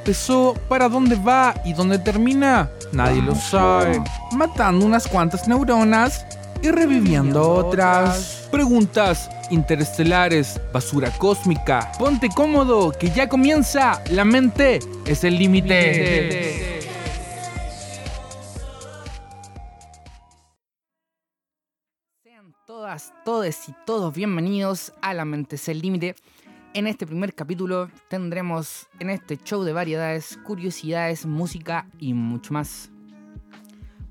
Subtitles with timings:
[0.00, 4.02] empezó, para dónde va y dónde termina, nadie lo sabe.
[4.32, 6.24] Matando unas cuantas neuronas
[6.62, 8.48] y reviviendo otras.
[8.50, 11.92] Preguntas interestelares, basura cósmica.
[11.98, 14.02] Ponte cómodo, que ya comienza.
[14.10, 16.80] La mente es el límite.
[22.24, 26.16] Sean todas, todes y todos bienvenidos a La mente es el límite.
[26.72, 32.92] En este primer capítulo tendremos en este show de variedades, curiosidades, música y mucho más.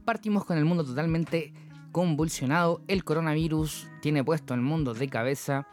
[0.04, 1.53] Partimos con el mundo totalmente
[1.94, 5.67] convulsionado, el coronavirus tiene puesto el mundo de cabeza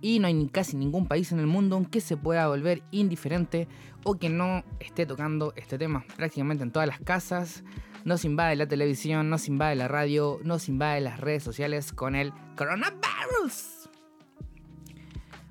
[0.00, 3.68] y no hay casi ningún país en el mundo que se pueda volver indiferente
[4.02, 6.04] o que no esté tocando este tema.
[6.16, 7.62] Prácticamente en todas las casas
[8.04, 12.32] nos invade la televisión, nos invade la radio, nos invade las redes sociales con el
[12.56, 13.88] coronavirus.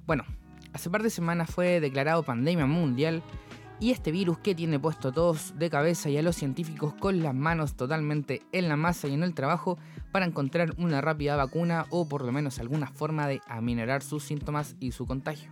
[0.05, 0.25] Bueno,
[0.73, 3.23] hace par de semanas fue declarado pandemia mundial
[3.79, 7.21] y este virus que tiene puesto a todos de cabeza y a los científicos con
[7.21, 9.77] las manos totalmente en la masa y en el trabajo
[10.11, 14.75] para encontrar una rápida vacuna o por lo menos alguna forma de aminorar sus síntomas
[14.79, 15.49] y su contagio.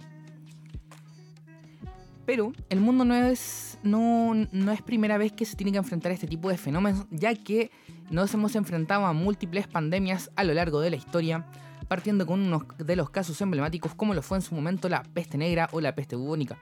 [2.25, 6.11] Pero el mundo no es, no, no es primera vez que se tiene que enfrentar
[6.11, 7.71] a este tipo de fenómenos, ya que
[8.09, 11.45] nos hemos enfrentado a múltiples pandemias a lo largo de la historia,
[11.91, 15.37] partiendo con uno de los casos emblemáticos como lo fue en su momento la peste
[15.37, 16.57] negra o la peste bubónica,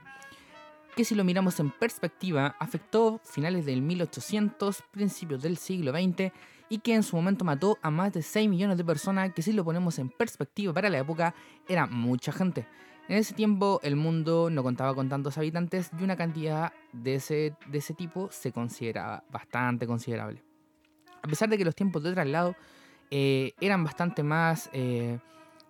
[0.96, 6.32] que si lo miramos en perspectiva afectó finales del 1800, principios del siglo XX
[6.68, 9.52] y que en su momento mató a más de 6 millones de personas, que si
[9.52, 11.32] lo ponemos en perspectiva para la época
[11.68, 12.66] era mucha gente.
[13.06, 17.54] En ese tiempo el mundo no contaba con tantos habitantes y una cantidad de ese,
[17.68, 20.42] de ese tipo se consideraba bastante considerable.
[21.22, 22.56] A pesar de que los tiempos de traslado
[23.10, 25.18] eh, eran bastante más eh,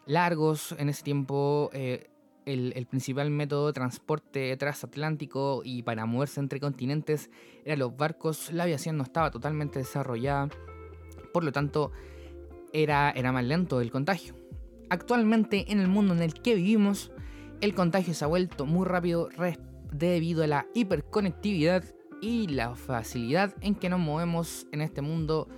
[0.07, 1.71] largos en ese tiempo.
[1.73, 2.07] Eh,
[2.47, 7.31] el, el, principal método de transporte transatlántico y para moverse entre continentes
[7.65, 8.51] eran los barcos.
[8.53, 10.49] La aviación no estaba totalmente desarrollada,
[11.33, 11.93] por lo tanto
[12.73, 14.35] era, era más lento el contagio.
[14.89, 17.13] Actualmente en el mundo en el que vivimos,
[17.61, 19.29] el contagio se ha vuelto muy rápido
[19.93, 21.85] debido a la hiperconectividad
[22.21, 25.49] y la facilidad en que nos movemos en este mundo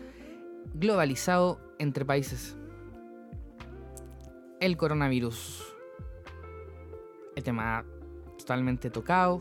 [0.75, 2.57] globalizado entre países.
[4.61, 5.63] El coronavirus.
[7.37, 7.85] El tema
[8.39, 9.41] totalmente tocado.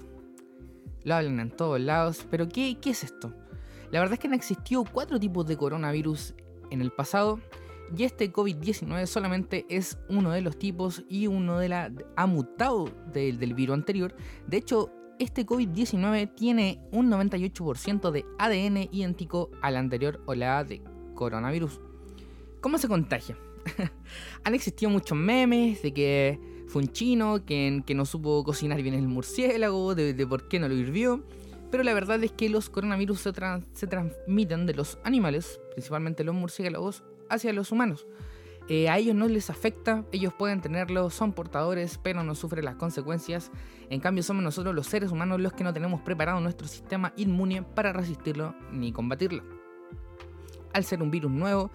[1.04, 2.26] Lo hablan en todos lados.
[2.30, 3.34] Pero ¿qué, ¿qué es esto?
[3.92, 6.34] La verdad es que han existido cuatro tipos de coronavirus
[6.72, 7.40] en el pasado.
[7.96, 12.90] Y este COVID-19 solamente es uno de los tipos y uno de la ha mutado
[13.12, 14.16] del, virus anterior.
[14.48, 20.82] De hecho, este COVID-19 tiene un 98% de ADN idéntico al anterior oleada de
[21.16, 21.82] coronavirus.
[22.62, 23.38] ¿Cómo se contagia?
[24.44, 29.08] Han existido muchos memes de que fue un chino que, no supo cocinar bien el
[29.08, 31.24] murciélago, de, por qué no lo hirvió.
[31.70, 33.20] Pero la verdad es que los coronavirus
[33.74, 38.06] se transmiten de los animales, principalmente los murciélagos, hacia los humanos.
[38.68, 42.76] Eh, a ellos no les afecta, ellos pueden tenerlo, son portadores, pero no sufren las
[42.76, 43.52] consecuencias.
[43.90, 47.64] En cambio, somos nosotros los seres humanos los que no tenemos preparado nuestro sistema inmune
[47.64, 49.44] para resistirlo ni combatirlo.
[50.74, 51.72] Al ser un virus nuevo,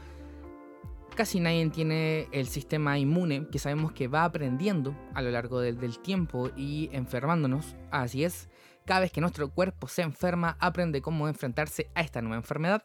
[1.17, 5.81] casi nadie tiene el sistema inmune que sabemos que va aprendiendo a lo largo del,
[5.81, 7.75] del tiempo y enfermándonos.
[7.91, 8.49] Así es,
[8.85, 12.85] cada vez que nuestro cuerpo se enferma, aprende cómo enfrentarse a esta nueva enfermedad.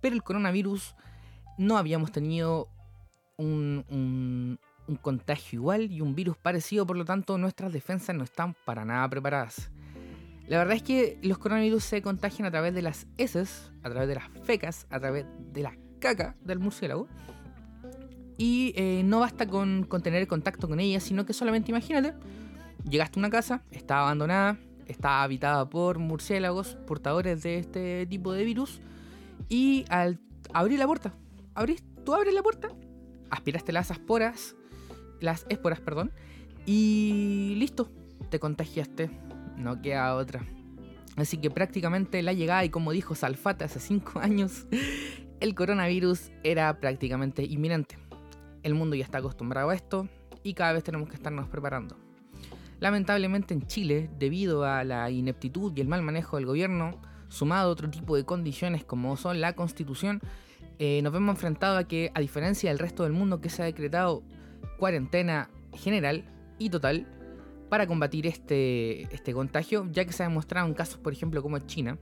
[0.00, 0.96] Pero el coronavirus
[1.58, 2.68] no habíamos tenido
[3.36, 4.58] un, un,
[4.88, 8.84] un, contagio igual y un virus parecido, por lo tanto nuestras defensas no están para
[8.84, 9.70] nada preparadas.
[10.48, 14.08] La verdad es que los coronavirus se contagian a través de las heces, a través
[14.08, 17.08] de las fecas, a través de la caca del murciélago.
[18.38, 22.14] Y eh, no basta con, tener contacto con ellas, sino que solamente imagínate,
[22.88, 28.44] llegaste a una casa, está abandonada, está habitada por murciélagos portadores de este tipo de
[28.44, 28.80] virus,
[29.48, 30.18] y al
[30.52, 31.14] abrir la puerta,
[31.54, 32.68] abrís, tú abres la puerta,
[33.30, 34.54] aspiraste las esporas,
[35.20, 36.12] las esporas, perdón,
[36.66, 37.90] y listo,
[38.28, 39.10] te contagiaste,
[39.56, 40.44] no queda otra.
[41.16, 44.66] Así que prácticamente la llegada, y como dijo Salfate hace 5 años,
[45.40, 47.96] el coronavirus era prácticamente inminente.
[48.66, 50.08] El mundo ya está acostumbrado a esto
[50.42, 51.96] y cada vez tenemos que estarnos preparando.
[52.80, 57.72] Lamentablemente en Chile, debido a la ineptitud y el mal manejo del gobierno, sumado a
[57.72, 60.20] otro tipo de condiciones como son la constitución,
[60.80, 63.66] eh, nos vemos enfrentados a que, a diferencia del resto del mundo que se ha
[63.66, 64.24] decretado
[64.80, 66.24] cuarentena general
[66.58, 67.06] y total
[67.68, 71.60] para combatir este, este contagio, ya que se ha demostrado en casos, por ejemplo, como
[71.60, 71.98] China,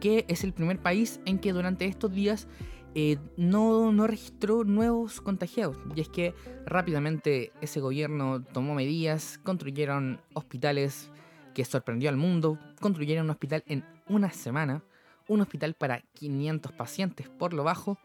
[0.00, 2.48] que es el primer país en que durante estos días
[2.94, 5.76] eh, no, no, registró nuevos contagiados.
[5.94, 6.34] Y es que
[6.66, 11.10] rápidamente ese gobierno tomó medidas, construyeron hospitales,
[11.54, 14.82] que sorprendió al mundo, construyeron un hospital en una semana,
[15.28, 17.98] un hospital para 500 pacientes por lo bajo,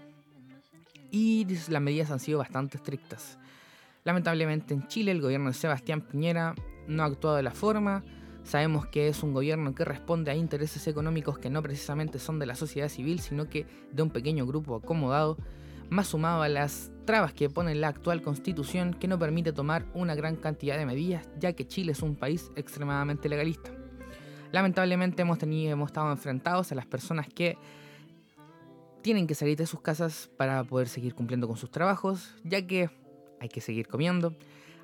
[1.11, 3.37] y las medidas han sido bastante estrictas.
[4.03, 6.55] Lamentablemente en Chile el gobierno de Sebastián Piñera
[6.87, 8.03] no ha actuado de la forma,
[8.47, 12.45] sabemos que es un gobierno que responde a intereses económicos que no precisamente son de
[12.45, 15.37] la sociedad civil, sino que de un pequeño grupo acomodado,
[15.89, 20.15] más sumado a las trabas que pone la actual constitución que no permite tomar una
[20.15, 23.71] gran cantidad de medidas, ya que Chile es un país extremadamente legalista.
[24.51, 27.57] Lamentablemente hemos, tenido, hemos estado enfrentados a las personas que
[29.01, 32.89] tienen que salir de sus casas para poder seguir cumpliendo con sus trabajos, ya que
[33.39, 34.33] hay que seguir comiendo,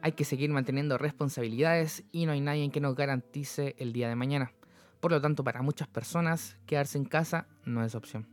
[0.04, 4.18] hay que seguir manteniendo responsabilidades y no hay nadie que nos garantice el día de
[4.18, 4.52] mañana.
[5.00, 8.28] Por lo tanto, para muchas personas, quedarse en casa no es opción.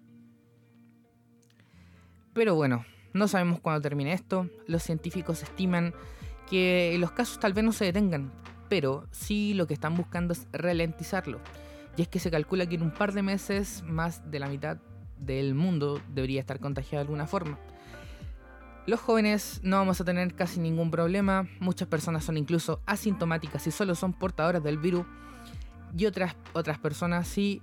[2.32, 4.50] Pero bueno, no sabemos cuándo termine esto.
[4.66, 5.94] Los científicos estiman
[6.48, 8.32] que los casos tal vez no se detengan,
[8.68, 11.38] pero sí lo que están buscando es ralentizarlo.
[11.96, 14.78] Y es que se calcula que en un par de meses más de la mitad
[15.18, 17.60] del mundo debería estar contagiado de alguna forma.
[18.90, 23.70] Los jóvenes no vamos a tener casi ningún problema, muchas personas son incluso asintomáticas y
[23.70, 25.06] solo son portadoras del virus
[25.96, 27.62] y otras, otras personas sí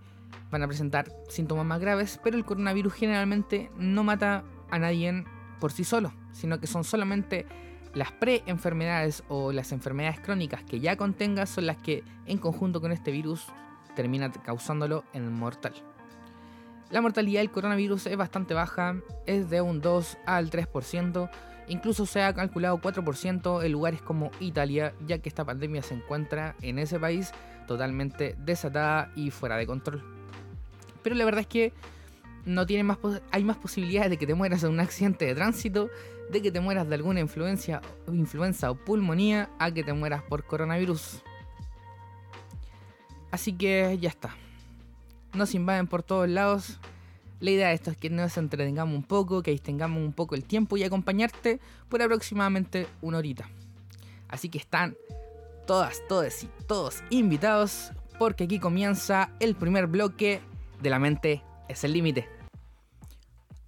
[0.51, 5.25] van a presentar síntomas más graves, pero el coronavirus generalmente no mata a nadie
[5.59, 7.45] por sí solo, sino que son solamente
[7.93, 12.93] las pre-enfermedades o las enfermedades crónicas que ya contenga son las que en conjunto con
[12.93, 13.47] este virus
[13.97, 15.73] termina causándolo en mortal.
[16.89, 21.29] La mortalidad del coronavirus es bastante baja, es de un 2 al 3%,
[21.67, 26.55] incluso se ha calculado 4% en lugares como Italia, ya que esta pandemia se encuentra
[26.61, 27.33] en ese país
[27.67, 30.01] totalmente desatada y fuera de control.
[31.03, 31.73] Pero la verdad es que
[32.45, 32.97] no tiene más
[33.31, 35.89] hay más posibilidades de que te mueras en un accidente de tránsito,
[36.31, 40.45] de que te mueras de alguna influencia, influenza o pulmonía, a que te mueras por
[40.45, 41.21] coronavirus.
[43.29, 44.37] Así que ya está.
[45.37, 46.79] Nos invaden por todos lados.
[47.39, 50.43] La idea de esto es que nos entretengamos un poco, que tengamos un poco el
[50.43, 53.47] tiempo y acompañarte por aproximadamente una horita.
[54.27, 54.97] Así que están
[55.67, 60.41] todas, todos y todos invitados porque aquí comienza el primer bloque
[60.81, 62.27] de la mente es el límite.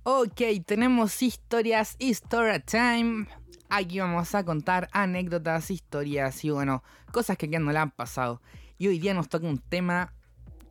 [0.01, 3.27] Ok, tenemos historias, story time.
[3.69, 6.81] Aquí vamos a contar anécdotas, historias y bueno,
[7.12, 8.42] cosas que ya no le han pasado.
[8.80, 10.13] Y hoy día nos toca un tema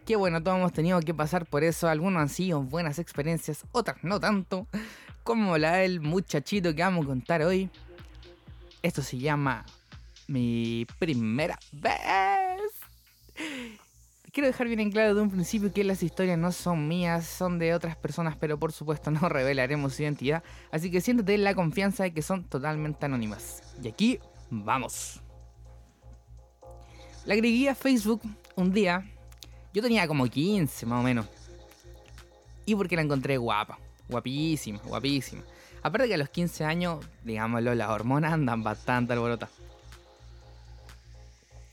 [0.09, 1.87] que bueno, todos hemos tenido que pasar por eso.
[1.87, 4.67] Algunos han sido buenas experiencias, otras no tanto.
[5.23, 7.69] Como la del muchachito que vamos a contar hoy.
[8.81, 9.67] Esto se llama
[10.27, 12.73] Mi primera vez
[14.33, 17.59] quiero dejar bien en claro de un principio que las historias no son mías, son
[17.59, 22.05] de otras personas, pero por supuesto no revelaremos su identidad, así que siéntate la confianza
[22.05, 23.63] de que son totalmente anónimas.
[23.83, 25.21] Y aquí vamos.
[27.27, 28.23] La agregué Facebook
[28.55, 29.05] un día,
[29.73, 31.26] yo tenía como 15 más o menos,
[32.65, 33.79] y porque la encontré guapa,
[34.09, 35.43] guapísima, guapísima.
[35.82, 39.55] Aparte que a los 15 años, digámoslo, las hormonas andan bastante alborotadas.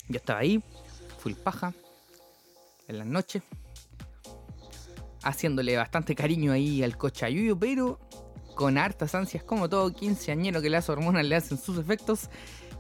[0.07, 0.63] Yo estaba ahí,
[1.18, 1.74] full paja,
[2.88, 3.42] en las noches,
[5.24, 8.00] haciéndole bastante cariño ahí al cochayuyo, pero
[8.56, 12.30] con hartas ansias, como todo quinceañero que las hormonas le hacen sus efectos,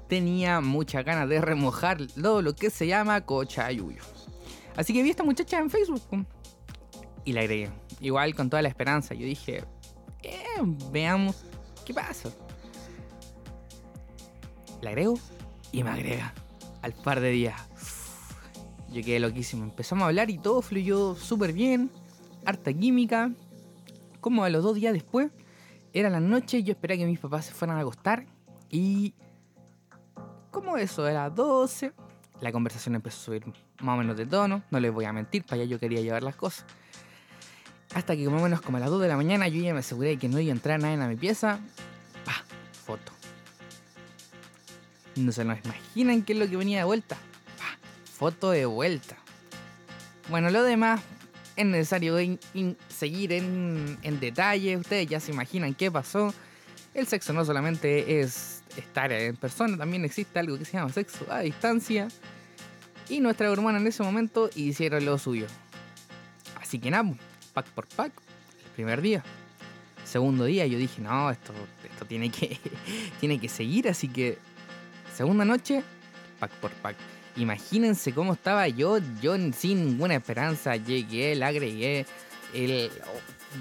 [0.07, 4.03] tenía mucha ganas de remojar todo lo que se llama cochayuyo.
[4.75, 6.01] Así que vi a esta muchacha en Facebook
[7.25, 7.69] y la agregué.
[7.99, 9.13] Igual con toda la esperanza.
[9.13, 9.63] Yo dije,
[10.23, 10.37] eh,
[10.91, 11.43] veamos
[11.83, 12.29] qué pasa.
[14.81, 15.15] La agrego
[15.71, 16.33] y me agrega
[16.81, 17.59] al par de días.
[18.89, 19.63] Yo quedé loquísimo.
[19.63, 21.89] Empezamos a hablar y todo fluyó súper bien.
[22.45, 23.31] Harta química.
[24.21, 25.31] Como a los dos días después,
[25.93, 28.25] era la noche, yo esperé que mis papás se fueran a acostar.
[28.69, 29.13] Y.
[30.51, 31.93] Como eso, era 12.
[32.41, 33.45] La conversación empezó a subir
[33.79, 34.63] más o menos de tono.
[34.71, 36.65] No les voy a mentir, para allá yo quería llevar las cosas.
[37.93, 39.79] Hasta que más o menos como a las 2 de la mañana yo ya me
[39.79, 41.59] aseguré de que no iba a entrar nadie a mi pieza.
[42.25, 42.43] ¡Pah!
[42.85, 43.11] Foto.
[45.15, 47.17] No se nos imaginan qué es lo que venía de vuelta
[48.15, 49.17] foto de vuelta.
[50.29, 51.01] Bueno, lo demás
[51.55, 52.15] es necesario
[52.87, 54.77] seguir en, en detalle.
[54.77, 56.33] Ustedes ya se imaginan qué pasó.
[56.93, 61.25] El sexo no solamente es estar en persona, también existe algo que se llama sexo
[61.29, 62.07] a distancia.
[63.09, 65.47] Y nuestra hermana en ese momento hicieron lo suyo.
[66.59, 67.13] Así que nada,
[67.53, 68.11] pack por pack,
[68.65, 69.23] el primer día.
[70.03, 71.53] Segundo día yo dije, no, esto,
[71.83, 72.59] esto tiene, que,
[73.19, 74.37] tiene que seguir, así que
[75.15, 75.83] segunda noche,
[76.39, 76.95] pack por pack.
[77.37, 82.05] Imagínense cómo estaba yo, yo sin ninguna esperanza, llegué, la agregué,
[82.53, 82.89] el,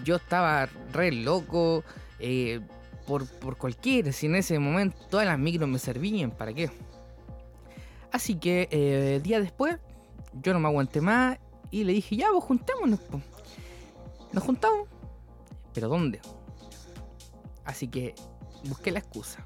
[0.04, 1.85] yo estaba re loco,
[2.18, 2.61] eh,
[3.07, 6.71] por, por cualquier, si en ese momento todas las micros me servían, ¿para qué?
[8.13, 9.79] Así que eh, día después,
[10.43, 11.39] yo no me aguanté más
[11.71, 13.01] y le dije, ya, pues juntémonos.
[13.01, 13.21] po".
[14.33, 14.89] Nos juntamos.
[15.73, 16.21] ¿Pero dónde?
[17.65, 18.15] Así que
[18.69, 19.45] busqué la excusa.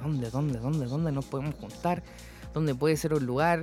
[0.00, 2.02] ¿dónde, dónde, dónde, dónde nos podemos juntar?
[2.52, 3.62] ¿Dónde puede ser un lugar?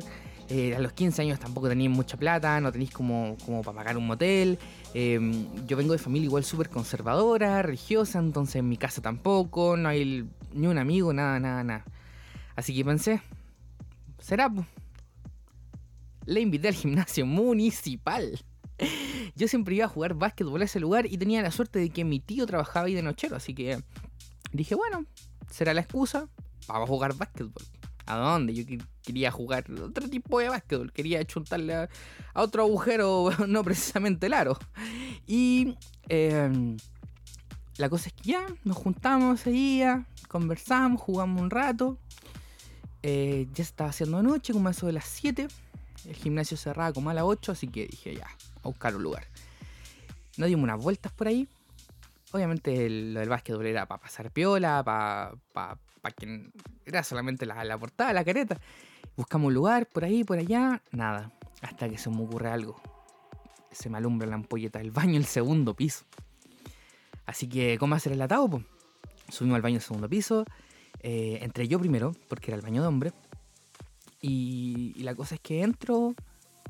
[0.49, 3.97] Eh, a los 15 años tampoco tenéis mucha plata, no tenéis como, como para pagar
[3.97, 4.57] un motel.
[4.93, 5.19] Eh,
[5.67, 10.27] yo vengo de familia igual súper conservadora, religiosa, entonces en mi casa tampoco, no hay
[10.53, 11.85] ni un amigo, nada, nada, nada.
[12.55, 13.21] Así que pensé,
[14.19, 14.49] será?
[16.25, 18.39] Le invité al gimnasio municipal.
[19.35, 22.05] Yo siempre iba a jugar básquetbol a ese lugar y tenía la suerte de que
[22.05, 23.79] mi tío trabajaba ahí de nochero, así que
[24.51, 25.05] dije, bueno,
[25.49, 26.29] será la excusa,
[26.67, 27.63] vamos a jugar básquetbol.
[28.07, 28.53] ¿A dónde?
[28.53, 31.89] Yo que- quería jugar otro tipo de básquetbol, quería chuntarle a,
[32.35, 34.57] otro agujero, no precisamente el aro.
[35.27, 35.75] Y
[36.09, 36.75] eh,
[37.77, 41.97] la cosa es que ya nos juntamos ese día, conversamos, jugamos un rato.
[43.03, 45.47] Eh, ya estaba haciendo noche, como eso de las 7.
[46.05, 48.27] El gimnasio cerraba como a las 8, así que dije ya,
[48.63, 49.27] a buscar un lugar.
[50.37, 51.47] Nos dimos unas vueltas por ahí.
[52.31, 56.51] Obviamente el- lo del básquetbol era para pasar piola, para pa, pa quien
[56.85, 58.57] era solamente la, la portada, la careta.
[59.15, 61.31] Buscamos un lugar por ahí, por allá, nada.
[61.61, 62.79] Hasta que se me ocurre algo.
[63.71, 66.05] Se me alumbra la ampolleta del baño, el segundo piso.
[67.25, 68.49] Así que, ¿cómo hacer el atado?
[68.49, 68.63] po?
[69.29, 70.45] Subimos al baño del segundo piso.
[70.99, 73.11] eh, entré yo primero, porque era el baño de hombre.
[74.21, 76.15] Y, y la cosa es que entro,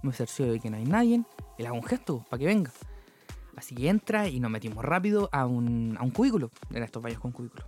[0.02, 1.24] me cercioro de que no hay nadie,
[1.58, 2.72] y le hago un gesto para que venga.
[3.56, 6.52] Así que entra y nos metimos rápido a un, a un cubículo.
[6.70, 7.66] Eran estos baños con cubículo.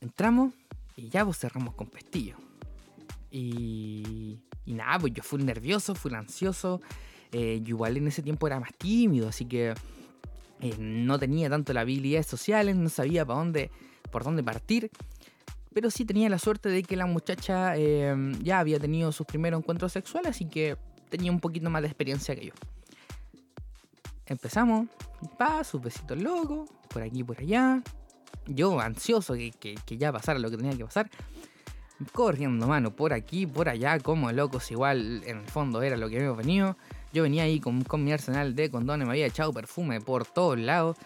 [0.00, 0.54] Entramos
[0.96, 2.36] y ya pues cerramos con pestillo.
[3.30, 6.80] Y, y nada, pues yo fui nervioso, fui ansioso.
[7.32, 9.74] Eh, yo igual en ese tiempo era más tímido, así que
[10.60, 13.70] eh, no tenía tanto las habilidades sociales, no sabía para dónde,
[14.10, 14.90] por dónde partir.
[15.72, 19.60] Pero sí tenía la suerte de que la muchacha eh, ya había tenido sus primeros
[19.60, 20.76] encuentros sexuales, así que
[21.08, 22.52] tenía un poquito más de experiencia que yo.
[24.26, 24.88] Empezamos,
[25.38, 27.82] pa, sus besitos locos, por aquí por allá.
[28.52, 31.08] Yo ansioso que, que- ya pasara lo que tenía que pasar.
[32.12, 36.16] Corriendo mano por aquí, por allá, como locos, igual en el fondo era lo que
[36.16, 36.76] habíamos venido.
[37.12, 40.58] Yo venía ahí con, con mi arsenal de condones, me había echado perfume por todos
[40.58, 40.96] lados.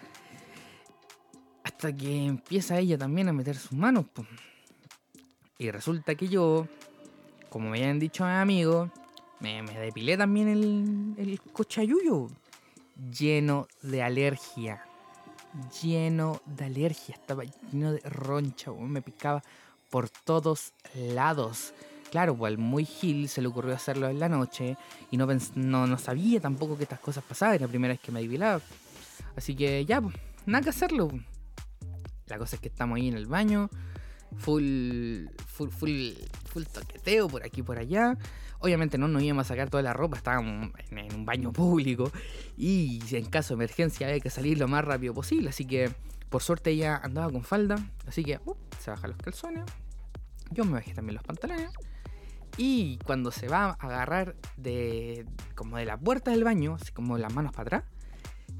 [1.63, 4.05] Hasta que empieza ella también a meter sus manos.
[5.57, 6.67] Y resulta que yo,
[7.49, 8.89] como me habían dicho mis amigos,
[9.39, 12.27] me, me depilé también el, el cochayuyo.
[13.17, 14.85] Lleno de alergia.
[15.81, 17.15] Lleno de alergia.
[17.15, 18.71] Estaba lleno de roncha.
[18.71, 19.43] Me picaba
[19.89, 21.73] por todos lados.
[22.11, 24.77] Claro, pues al muy Gil se le ocurrió hacerlo en la noche
[25.11, 28.21] y no, no, no sabía tampoco que estas cosas pasaban, la primera vez que me
[28.21, 28.61] depilaba.
[29.35, 31.09] Así que ya, pues, nada que hacerlo.
[32.27, 33.69] La cosa es que estamos ahí en el baño,
[34.37, 36.11] full, full, full,
[36.45, 38.17] full toqueteo por aquí por allá.
[38.65, 42.11] Obviamente no nos íbamos a sacar toda la ropa, estábamos en, un baño público
[42.57, 45.49] y en caso de emergencia había que salir lo más rápido posible.
[45.49, 45.91] Así que
[46.29, 47.75] por suerte ella andaba con falda,
[48.07, 49.65] así que uh, se baja los calzones.
[50.49, 51.69] Yo me bajé también los pantalones.
[52.57, 57.19] Y cuando se va a agarrar de como de la puerta del baño, así como
[57.19, 57.83] las manos para atrás,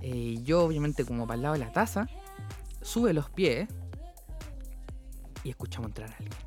[0.02, 2.06] eh, yo obviamente como para el lado de la taza,
[2.84, 3.68] sube los pies
[5.44, 6.45] y escuchamos entrar a alguien.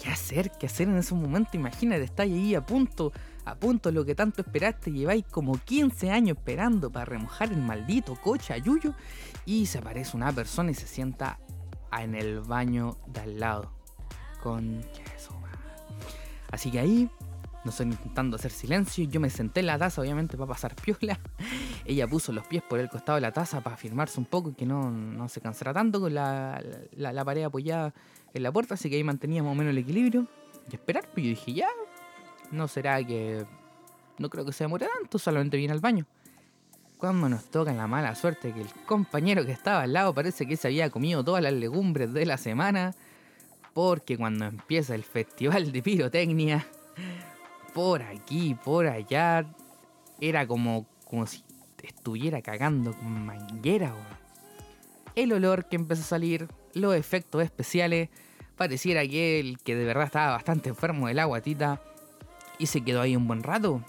[0.00, 0.50] ¿Qué hacer?
[0.52, 1.50] ¿Qué hacer en ese momento?
[1.54, 3.12] Imagínate, estáis ahí a punto,
[3.44, 8.16] a punto lo que tanto esperaste, lleváis como 15 años esperando para remojar el maldito
[8.16, 8.94] coche a Yuyo
[9.44, 11.38] y se aparece una persona y se sienta
[11.92, 13.72] en el baño de al lado.
[14.42, 14.80] Con
[15.14, 15.34] eso,
[16.50, 17.10] Así que ahí,
[17.62, 21.20] no estoy intentando hacer silencio, yo me senté en la taza, obviamente, para pasar piola.
[21.84, 24.64] Ella puso los pies por el costado de la taza para afirmarse un poco que
[24.64, 26.60] no, no se cansara tanto con la,
[26.92, 27.92] la, la pared apoyada
[28.34, 30.26] en la puerta, así que ahí mantenía más o menos el equilibrio.
[30.70, 31.68] Y esperar, pues yo dije, ya,
[32.50, 33.44] no será que...
[34.18, 36.06] No creo que se demore tanto, solamente viene al baño.
[36.98, 40.56] Cuando nos toca la mala suerte que el compañero que estaba al lado parece que
[40.56, 42.94] se había comido todas las legumbres de la semana.
[43.72, 46.66] Porque cuando empieza el festival de pirotecnia,
[47.72, 49.46] por aquí, por allá,
[50.20, 51.42] era como, como si
[51.82, 53.94] estuviera cagando con manguera.
[55.14, 58.08] El olor que empezó a salir, los efectos especiales,
[58.56, 61.80] pareciera que el que de verdad estaba bastante enfermo de la guatita
[62.58, 63.82] y se quedó ahí un buen rato.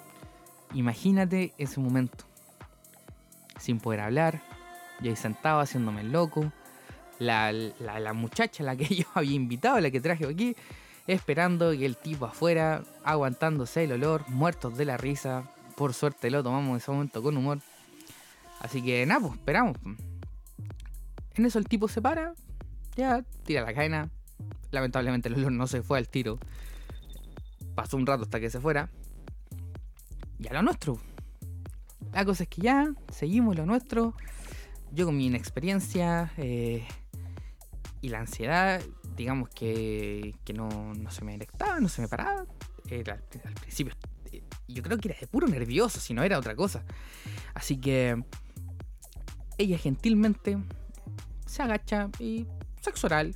[0.73, 2.25] Imagínate ese momento.
[3.59, 4.41] Sin poder hablar,
[5.01, 6.51] yo ahí sentado haciéndome el loco.
[7.19, 10.55] La, la, la muchacha, la que yo había invitado, la que traje aquí,
[11.05, 15.43] esperando que el tipo afuera, aguantándose el olor, muertos de la risa.
[15.75, 17.59] Por suerte lo tomamos en ese momento con humor.
[18.59, 19.77] Así que nada, pues esperamos.
[21.35, 22.33] En eso el tipo se para,
[22.95, 24.09] ya tira la cadena.
[24.71, 26.39] Lamentablemente el olor no se fue al tiro.
[27.75, 28.89] pasó un rato hasta que se fuera.
[30.39, 30.99] Y a lo nuestro.
[32.13, 34.15] La cosa es que ya, seguimos lo nuestro.
[34.91, 36.85] Yo con mi inexperiencia eh,
[38.01, 38.81] y la ansiedad,
[39.15, 42.45] digamos que, que no, no, se me erectaba, no se me paraba.
[42.91, 43.93] Al principio,
[44.31, 46.83] eh, yo creo que era de puro nervioso, si no era otra cosa.
[47.53, 48.21] Así que
[49.57, 50.57] ella gentilmente
[51.45, 52.47] se agacha y
[52.81, 53.35] sexo oral.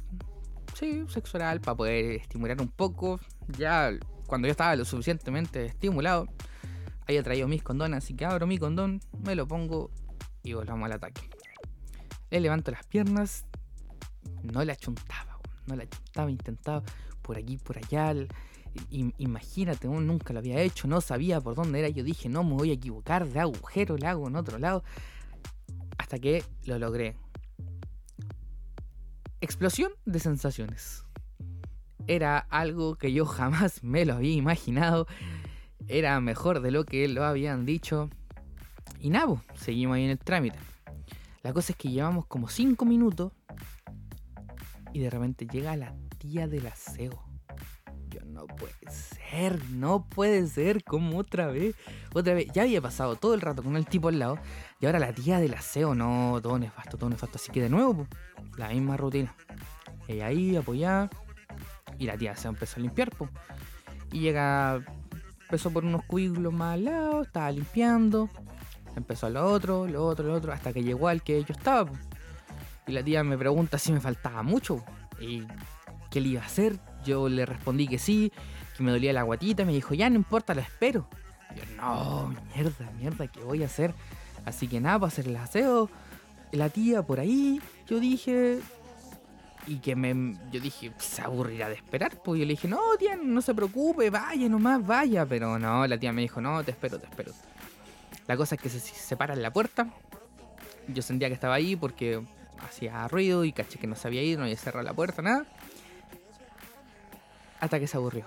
[0.73, 3.19] Sí, sexo oral para poder estimular un poco.
[3.57, 3.91] Ya
[4.27, 6.27] cuando yo estaba lo suficientemente estimulado,
[7.07, 9.91] había traído mis condones, así que abro mi condón, me lo pongo
[10.43, 11.29] y volvamos al ataque.
[12.31, 13.45] Le levanto las piernas,
[14.43, 16.83] no la chuntaba, no la chuntaba, intentaba
[17.21, 18.13] por aquí, por allá.
[18.89, 21.89] imagínate, nunca lo había hecho, no sabía por dónde era.
[21.89, 24.83] Yo dije, no me voy a equivocar de agujero, le hago en otro lado.
[25.97, 27.15] Hasta que lo logré.
[29.45, 31.05] Explosión de sensaciones.
[32.07, 35.05] Era algo que yo jamás me lo había imaginado.
[35.87, 38.09] Era mejor de lo que lo habían dicho.
[38.99, 40.57] Y nada, seguimos ahí en el trámite.
[41.43, 43.33] La cosa es que llevamos como 5 minutos
[44.93, 47.24] y de repente llega la tía del aseo.
[48.23, 51.75] No puede ser, no puede ser, como otra vez.
[52.13, 54.39] Otra vez, ya había pasado todo el rato con el tipo al lado
[54.79, 57.37] y ahora la tía del aseo, no, todo nefasto, todo nefasto.
[57.37, 58.07] Así que de nuevo,
[58.57, 59.35] la misma rutina.
[60.07, 61.09] Ella ahí, apoyada,
[61.97, 63.11] y la tía se empezó a limpiar,
[64.11, 64.83] Y llega,
[65.41, 68.29] empezó por unos cubículos más al lado, estaba limpiando,
[68.95, 71.91] empezó a lo otro, lo otro, lo otro, hasta que llegó al que yo estaba.
[72.87, 74.83] Y la tía me pregunta si me faltaba mucho
[75.19, 75.43] y
[76.11, 76.79] qué le iba a hacer.
[77.05, 78.31] Yo le respondí que sí,
[78.75, 81.07] que me dolía la guatita, me dijo, ya no importa, lo espero.
[81.55, 83.93] Yo, no, mierda, mierda, ¿qué voy a hacer?
[84.45, 85.89] Así que nada, para hacer el aseo,
[86.51, 88.59] la tía por ahí, yo dije,
[89.67, 92.21] y que me, yo dije, se aburrirá de esperar.
[92.23, 95.25] Pues yo le dije, no, tía, no se preocupe, vaya nomás, vaya.
[95.25, 97.31] Pero no, la tía me dijo, no, te espero, te espero.
[98.27, 99.87] La cosa es que se separa en la puerta.
[100.87, 102.21] Yo sentía que estaba ahí porque
[102.59, 105.45] hacía ruido y caché que no se había ido, no había cerrado la puerta, nada.
[107.59, 108.25] Hasta que se aburrió.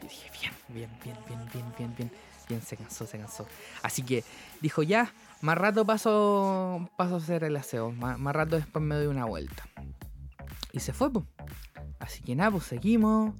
[0.00, 2.10] Y dije, bien, bien, bien, bien, bien, bien, bien.
[2.48, 3.46] Bien, se cansó, se cansó.
[3.82, 4.22] Así que
[4.60, 7.90] dijo, ya, más rato paso, paso a hacer el aseo.
[7.90, 9.64] Más, más rato después me doy una vuelta.
[10.72, 11.24] Y se fue, pues.
[12.00, 13.34] Así que nada, pues seguimos.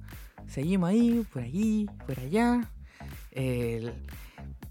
[0.47, 2.69] Seguimos ahí, por allí, por allá.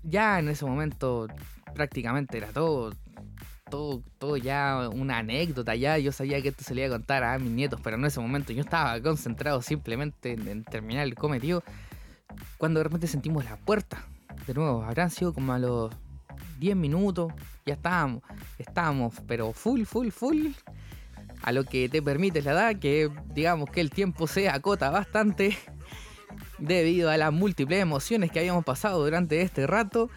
[0.03, 1.29] ya en ese momento
[1.75, 2.93] prácticamente era todo,
[4.19, 5.75] todo, ya una anécdota.
[5.75, 8.05] Ya yo sabía que esto se le iba a contar a mis nietos, pero en
[8.05, 11.63] ese momento yo estaba concentrado simplemente en, terminar el cometido.
[12.59, 14.05] Cuando de repente sentimos la puerta.
[14.47, 15.93] De nuevo, habrán sido como a los
[16.59, 17.33] 10 minutos.
[17.67, 18.23] Ya estábamos,
[18.59, 20.49] estábamos, pero full, full, full
[21.43, 25.57] a lo que te permite la edad, que digamos que el tiempo se acota bastante
[26.59, 30.11] debido a las múltiples emociones que habíamos pasado durante este rato.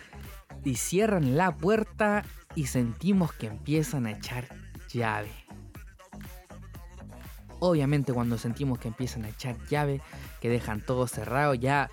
[0.63, 2.23] Y cierran la puerta
[2.55, 4.47] y sentimos que empiezan a echar
[4.91, 5.31] llave.
[7.59, 10.01] Obviamente cuando sentimos que empiezan a echar llave,
[10.41, 11.89] que dejan todo cerrado, ya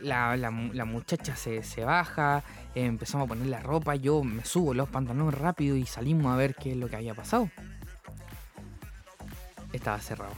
[0.00, 2.42] la, muchacha se, se baja,
[2.74, 6.54] empezamos a poner la ropa, yo me subo los pantalones rápido y salimos a ver
[6.54, 7.50] qué es lo que había pasado
[9.76, 10.32] estaba cerrado.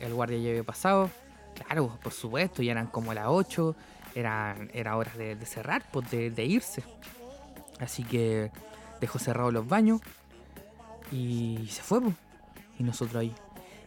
[0.00, 1.10] El guardia ya había pasado.
[1.54, 3.76] Claro, por supuesto, ya eran como las 8.
[4.14, 6.82] Era, era hora de, cerrar, pues de, irse.
[7.80, 8.50] Así que
[9.00, 10.00] dejó cerrados los baños.
[11.12, 12.00] Y se fue.
[12.78, 13.34] Y nosotros ahí.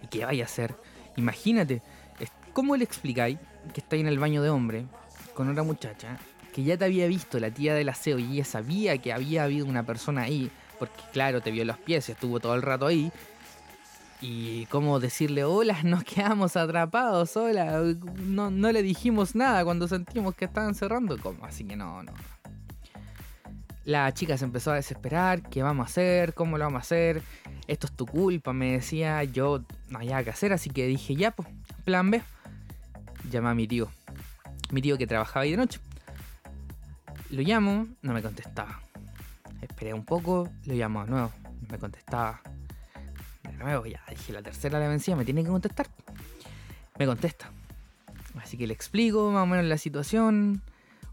[0.03, 0.75] ¿Y qué vaya a hacer?
[1.15, 1.81] Imagínate,
[2.53, 3.37] ¿cómo le explicáis
[3.73, 4.85] que está en el baño de hombre
[5.33, 6.17] con otra muchacha
[6.53, 9.65] que ya te había visto la tía del aseo y ella sabía que había habido
[9.65, 10.49] una persona ahí?
[10.79, 13.11] Porque claro, te vio los pies, estuvo todo el rato ahí
[14.21, 17.81] y cómo decirle, hola, nos quedamos atrapados, hola,
[18.17, 22.13] no, no le dijimos nada cuando sentimos que estaban cerrando, como así que no, no.
[23.83, 26.33] La chica se empezó a desesperar, ¿qué vamos a hacer?
[26.35, 27.23] ¿Cómo lo vamos a hacer?
[27.67, 31.31] Esto es tu culpa, me decía, yo no había que hacer, así que dije, ya,
[31.31, 31.47] pues,
[31.83, 32.21] plan B.
[33.31, 33.89] Llamé a mi tío,
[34.71, 35.79] mi tío que trabajaba ahí de noche.
[37.31, 38.81] Lo llamo, no me contestaba.
[39.61, 42.41] Esperé un poco, lo llamo de nuevo, no me contestaba
[43.43, 45.87] de nuevo, ya dije la tercera la vencida, me tiene que contestar.
[46.99, 47.49] Me contesta.
[48.41, 50.61] Así que le explico más o menos la situación.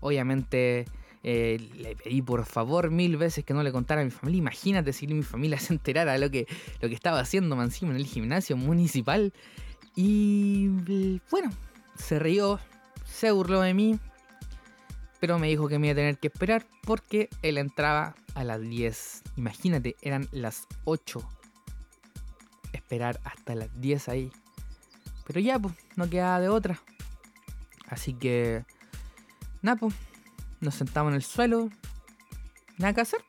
[0.01, 0.87] Obviamente
[1.31, 4.39] eh, le pedí por favor mil veces que no le contara a mi familia.
[4.39, 6.47] Imagínate si mi familia se enterara de lo que,
[6.81, 9.35] lo que estaba haciendo encima en el gimnasio municipal.
[9.95, 10.69] Y
[11.31, 11.51] bueno,
[11.99, 12.59] se rió,
[13.05, 13.99] se burló de mí.
[15.21, 18.63] Pero me dijo que me iba a tener que esperar porque él entraba a las
[18.63, 19.25] 10.
[19.37, 21.21] Imagínate, eran las 8
[22.73, 24.33] esperar hasta las 10 ahí.
[25.27, 26.81] Pero ya, pues, no quedaba de otra.
[27.87, 28.65] Así que,
[29.61, 29.93] Napo,
[30.61, 31.71] nos sentamos en el suelo,
[32.79, 33.21] nada que hacer,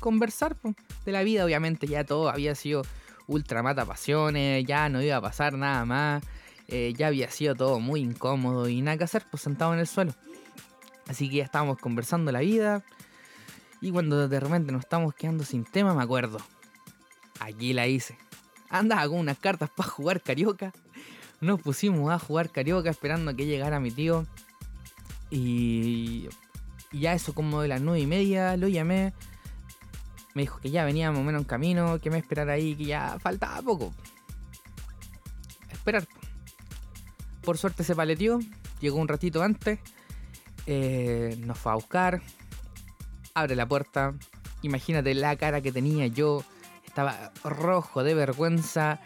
[0.00, 0.56] conversar
[1.04, 2.82] de la vida, obviamente ya todo había sido
[3.26, 6.22] ultra mata pasiones, ya no iba a pasar nada más,
[6.68, 9.86] eh, ya había sido todo muy incómodo y nada que hacer, pues sentado en el
[9.86, 10.14] suelo.
[11.08, 12.82] Así que ya estábamos conversando la vida
[13.80, 16.38] y cuando de repente nos estamos quedando sin tema, me acuerdo,
[17.40, 18.16] aquí la hice.
[18.70, 20.72] Andaba con unas cartas para jugar carioca.
[21.40, 24.26] Nos pusimos a jugar carioca esperando a que llegara mi tío.
[25.30, 26.28] Y,
[26.94, 29.12] y ya eso como de las nueve y media lo llamé
[30.34, 32.86] me dijo que ya venía más o menos en camino, que me esperara ahí, que
[32.86, 33.94] ya faltaba poco.
[35.70, 36.06] Esperar.
[37.42, 38.40] Por suerte se paleteó,
[38.80, 39.78] llegó un ratito antes,
[40.66, 42.22] eh, nos fue a buscar,
[43.34, 44.14] abre la puerta,
[44.62, 46.42] imagínate la cara que tenía yo,
[46.84, 49.00] estaba rojo de vergüenza,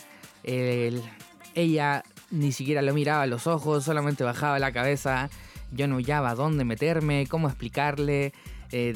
[0.44, 5.30] ella ni siquiera lo miraba a los ojos, solamente bajaba la cabeza,
[5.72, 8.32] yo no hallaba dónde meterme, cómo explicarle.
[8.72, 8.94] Eh,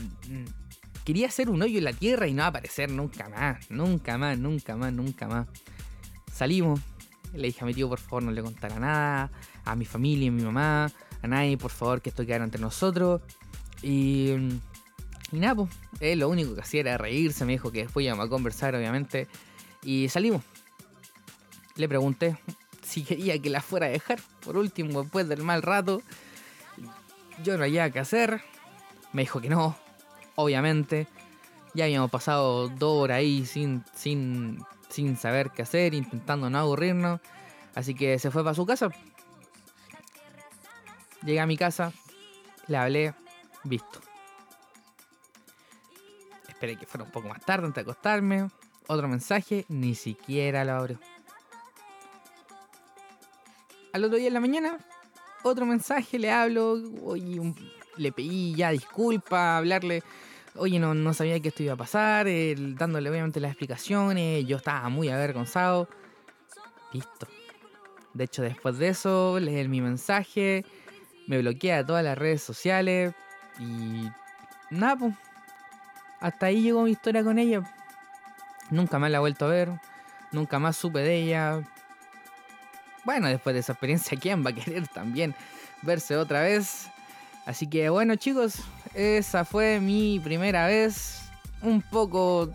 [1.05, 4.77] Quería hacer un hoyo en la tierra y no aparecer nunca más, nunca más, nunca
[4.77, 5.49] más, nunca más.
[6.33, 6.81] Salimos,
[7.35, 9.31] le dije a mi tío por favor no le contara nada,
[9.65, 13.21] a mi familia, a mi mamá, a nadie por favor que esto quedara entre nosotros.
[13.83, 14.31] Y,
[15.33, 18.27] y nada, pues, él lo único que hacía era reírse, me dijo que después íbamos
[18.27, 19.27] a conversar obviamente.
[19.83, 20.45] Y salimos.
[21.75, 22.37] Le pregunté
[22.85, 26.01] si quería que la fuera a dejar, por último, después del mal rato.
[27.43, 28.43] Yo no había que hacer.
[29.13, 29.77] Me dijo que no,
[30.35, 31.07] obviamente.
[31.75, 37.21] Ya habíamos pasado dos horas ahí sin, sin, sin saber qué hacer, intentando no aburrirnos.
[37.75, 38.91] Así que se fue para su casa.
[41.25, 41.93] Llegué a mi casa,
[42.67, 43.15] le hablé,
[43.65, 44.01] visto.
[46.49, 48.49] Esperé que fuera un poco más tarde antes de acostarme.
[48.89, 50.99] Otro mensaje, ni siquiera lo abrió.
[53.93, 54.79] Al otro día en la mañana,
[55.43, 57.55] otro mensaje, le hablo, oye,
[57.97, 60.03] le pedí ya disculpa, hablarle,
[60.57, 62.27] oye, no, no sabía que esto iba a pasar,
[62.77, 65.89] dándole obviamente las explicaciones, yo estaba muy avergonzado.
[66.93, 67.27] Listo.
[68.15, 70.65] De hecho, después de eso, leí mi mensaje,
[71.27, 73.15] me bloqueé a todas las redes sociales
[73.59, 74.09] y
[74.71, 75.15] nada, pues.
[76.21, 77.63] Hasta ahí llegó mi historia con ella.
[78.71, 79.71] Nunca más la he vuelto a ver,
[80.31, 81.69] nunca más supe de ella.
[83.05, 85.35] Bueno, después de esa experiencia, ¿quién va a querer también
[85.83, 86.87] verse otra vez?
[87.45, 88.55] Así que bueno chicos,
[88.95, 91.23] esa fue mi primera vez
[91.61, 92.49] un poco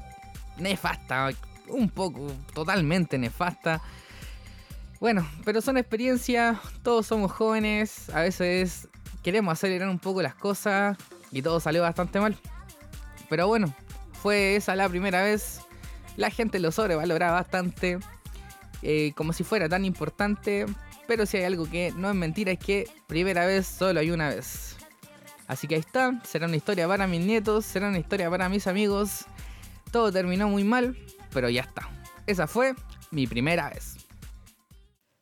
[0.57, 1.29] nefasta,
[1.67, 3.81] un poco totalmente nefasta.
[4.99, 8.88] Bueno, pero son experiencias, todos somos jóvenes, a veces
[9.23, 10.97] queremos acelerar un poco las cosas
[11.31, 12.38] y todo salió bastante mal.
[13.29, 13.73] Pero bueno,
[14.23, 15.60] fue esa la primera vez,
[16.15, 17.99] la gente lo sobrevalora bastante,
[18.81, 20.65] eh, como si fuera tan importante,
[21.07, 24.29] pero si hay algo que no es mentira es que primera vez solo hay una
[24.29, 24.75] vez.
[25.47, 28.67] Así que ahí está, será una historia para mis nietos, será una historia para mis
[28.67, 29.25] amigos.
[29.91, 30.97] Todo terminó muy mal,
[31.31, 31.89] pero ya está.
[32.25, 32.75] Esa fue
[33.11, 33.95] mi primera vez.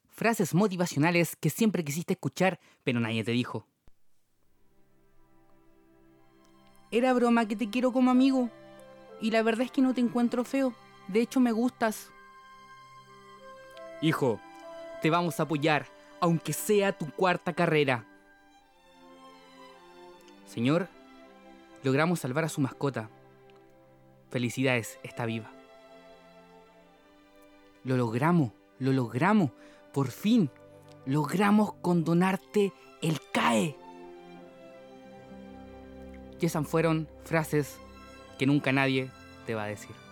[0.09, 3.67] Frases motivacionales que siempre quisiste escuchar, pero nadie te dijo.
[6.89, 8.49] Era broma que te quiero como amigo.
[9.21, 10.73] Y la verdad es que no te encuentro feo.
[11.07, 12.09] De hecho, me gustas.
[14.01, 14.39] Hijo,
[15.01, 15.87] te vamos a apoyar,
[16.19, 18.05] aunque sea tu cuarta carrera.
[20.45, 20.87] Señor,
[21.83, 23.09] logramos salvar a su mascota.
[24.29, 25.51] Felicidades, está viva.
[27.83, 29.51] Lo logramos, lo logramos.
[29.93, 30.49] Por fin,
[31.05, 33.77] logramos condonarte el CAE.
[36.39, 37.77] Y esas fueron frases
[38.37, 39.09] que nunca nadie
[39.45, 40.04] te va a decir.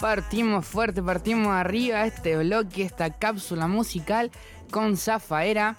[0.00, 4.30] Partimos fuerte, partimos arriba este bloque, esta cápsula musical
[4.70, 5.76] con Zafaera.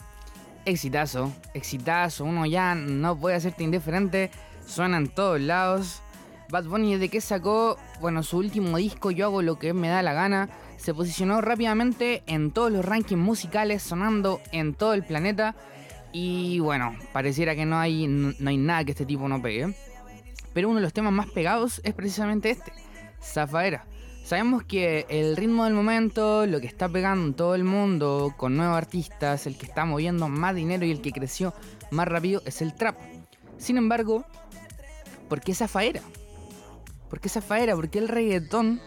[0.65, 4.31] Exitazo, exitazo, uno ya no puede hacerte indiferente,
[4.65, 6.01] suena en todos lados.
[6.49, 10.01] Bad Bunny desde que sacó, bueno, su último disco, Yo hago lo que me da
[10.01, 15.55] la gana, se posicionó rápidamente en todos los rankings musicales, sonando en todo el planeta.
[16.11, 19.75] Y bueno, pareciera que no hay, no hay nada que este tipo no pegue.
[20.53, 22.71] Pero uno de los temas más pegados es precisamente este,
[23.21, 23.85] Zafaera.
[24.23, 28.57] Sabemos que el ritmo del momento, lo que está pegando en todo el mundo con
[28.57, 31.53] nuevos artistas, el que está moviendo más dinero y el que creció
[31.91, 32.97] más rápido es el trap.
[33.57, 34.25] Sin embargo,
[35.29, 36.01] ¿por qué esa faera?
[37.09, 37.75] ¿Por qué esa faera?
[37.75, 38.81] Porque el reggaetón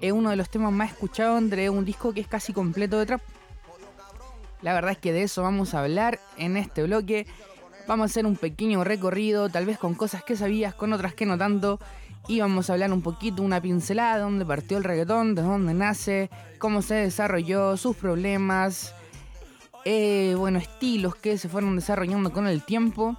[0.00, 3.06] es uno de los temas más escuchados entre un disco que es casi completo de
[3.06, 3.22] trap.
[4.62, 7.26] La verdad es que de eso vamos a hablar en este bloque.
[7.86, 11.26] Vamos a hacer un pequeño recorrido, tal vez con cosas que sabías, con otras que
[11.26, 11.78] no tanto.
[12.28, 15.74] Y vamos a hablar un poquito, una pincelada de dónde partió el reggaetón, de dónde
[15.74, 18.94] nace, cómo se desarrolló, sus problemas,
[19.84, 23.16] eh, bueno, estilos que se fueron desarrollando con el tiempo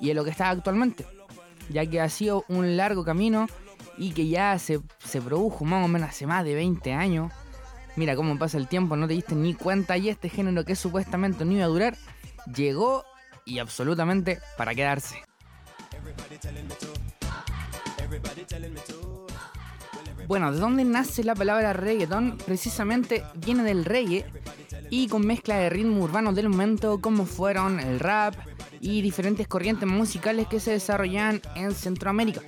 [0.00, 1.06] y en lo que está actualmente.
[1.68, 3.46] Ya que ha sido un largo camino
[3.96, 7.32] y que ya se, se produjo más o menos hace más de 20 años.
[7.96, 11.44] Mira cómo pasa el tiempo, no te diste ni cuenta y este género que supuestamente
[11.44, 11.96] no iba a durar,
[12.54, 13.04] llegó
[13.44, 15.22] y absolutamente para quedarse.
[20.26, 22.38] Bueno, ¿de dónde nace la palabra reggaeton?
[22.46, 24.24] Precisamente viene del reggae
[24.88, 28.34] y con mezcla de ritmo urbano del momento como fueron el rap
[28.80, 32.42] y diferentes corrientes musicales que se desarrollan en Centroamérica.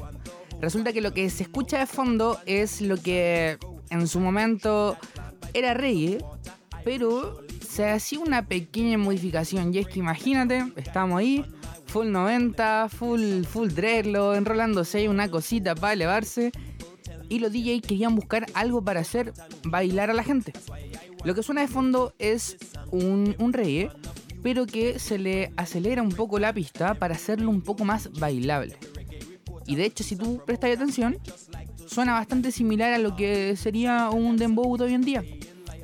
[0.61, 3.59] Resulta que lo que se escucha de fondo es lo que
[3.91, 4.97] en su momento
[5.55, 6.19] era reggae,
[6.85, 9.75] pero se hacía una pequeña modificación.
[9.75, 11.45] Y es que imagínate, estamos ahí,
[11.87, 16.53] full 90, full, full dreadlock, enrolándose una cosita para elevarse.
[17.29, 19.33] Y los DJs querían buscar algo para hacer
[19.65, 20.53] bailar a la gente.
[21.25, 22.57] Lo que suena de fondo es
[22.91, 23.91] un, un reggae,
[24.43, 28.77] pero que se le acelera un poco la pista para hacerlo un poco más bailable.
[29.67, 31.17] Y de hecho, si tú prestas atención,
[31.93, 35.23] suena bastante similar a lo que sería un dembow de hoy en día.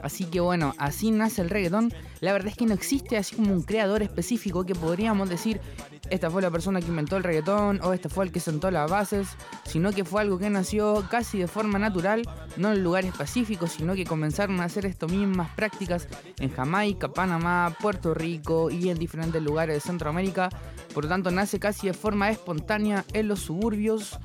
[0.02, 1.92] Así que bueno, así nace el reggaetón.
[2.20, 5.60] La verdad es que no existe así como un creador específico que podríamos decir,
[6.08, 8.90] esta fue la persona que inventó el reggaetón o este fue el que sentó las
[8.90, 9.28] bases,
[9.64, 12.22] sino que fue algo que nació casi de forma natural,
[12.56, 17.76] no en lugares pacíficos, sino que comenzaron a hacer estas mismas prácticas en Jamaica, Panamá,
[17.80, 20.48] Puerto Rico y en diferentes lugares de Centroamérica.
[20.94, 24.18] Por lo tanto, nace casi de forma espontánea en los suburbios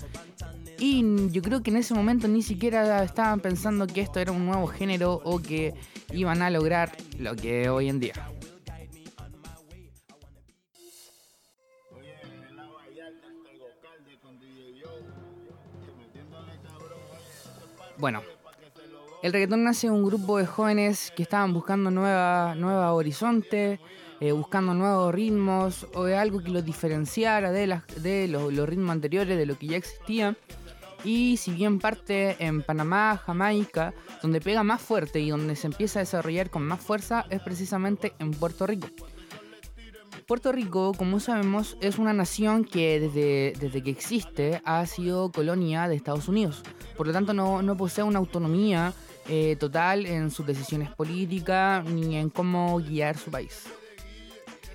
[0.79, 4.45] y yo creo que en ese momento ni siquiera estaban pensando que esto era un
[4.45, 5.73] nuevo género o que
[6.11, 8.13] iban a lograr lo que hoy en día.
[17.97, 18.21] Bueno,
[19.21, 23.79] el reggaetón nace un grupo de jóvenes que estaban buscando nueva, nueva horizonte,
[24.19, 29.37] eh, buscando nuevos ritmos o algo que los diferenciara de, las, de los ritmos anteriores,
[29.37, 30.35] de lo que ya existía
[31.03, 35.99] y si bien parte en Panamá, Jamaica, donde pega más fuerte y donde se empieza
[35.99, 38.87] a desarrollar con más fuerza es precisamente en Puerto Rico.
[40.27, 45.87] Puerto Rico, como sabemos, es una nación que desde, desde que existe ha sido colonia
[45.87, 46.63] de Estados Unidos.
[46.95, 48.93] Por lo tanto, no, posee una autonomía
[49.27, 53.65] eh, total en sus decisiones políticas ni en cómo guiar su país.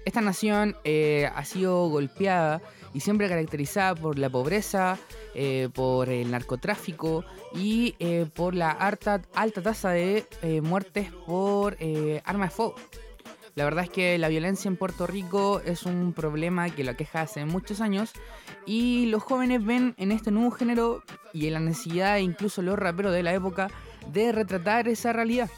[0.05, 2.61] Esta nación eh, ha sido golpeada
[2.95, 4.99] y siempre caracterizada por la pobreza,
[5.35, 7.25] eh, por el narcotráfico
[7.55, 11.77] y eh, por la alta, alta tasa de eh, muertes por
[12.25, 12.75] armas de fuego.
[13.55, 17.23] La verdad es que la violencia en Puerto Rico es un problema que lo queja
[17.23, 18.13] hace muchos años
[18.67, 23.13] y los jóvenes ven en este nuevo género y en la necesidad, incluso los raperos
[23.13, 23.69] de la época,
[24.13, 25.51] de retratar esa realidad.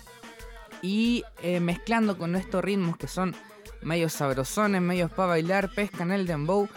[0.81, 1.25] Y
[1.61, 3.35] mezclando con estos ritmos que son
[3.83, 6.71] medios sabrosones, medios para bailar, pescan el dembow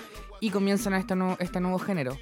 [0.44, 2.18] y comienzan este, este nuevo género.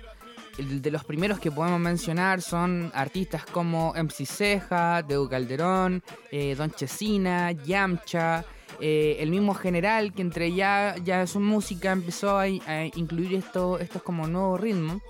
[0.60, 6.70] de los primeros que podemos mencionar son artistas como MC Ceja, Deu Calderón, eh, Don
[6.70, 8.46] Chesina, Yamcha,
[8.80, 14.04] eh, el mismo General, que entre ya, ya su música empezó a, incluir esto, estos
[14.04, 15.02] como nuevo ritmo.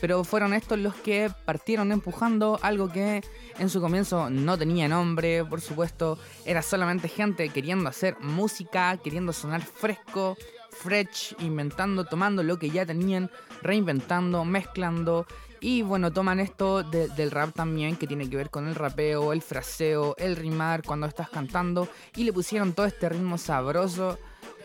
[0.00, 3.22] Pero fueron estos los que partieron empujando algo que
[3.58, 9.34] en su comienzo no tenía nombre, por supuesto, era solamente gente queriendo hacer música, queriendo
[9.34, 10.36] sonar fresco,
[10.74, 13.30] fresh, inventando, tomando lo que ya tenían,
[13.62, 15.26] reinventando, mezclando.
[15.60, 19.40] Y bueno, toman esto del rap también, que tiene que ver con el rapeo, el
[19.40, 21.88] fraseo, el rimar cuando estás cantando.
[22.16, 24.18] Y le pusieron todo este ritmo sabroso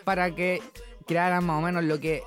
[0.03, 0.61] para que
[1.07, 2.23] crearan más o menos lo que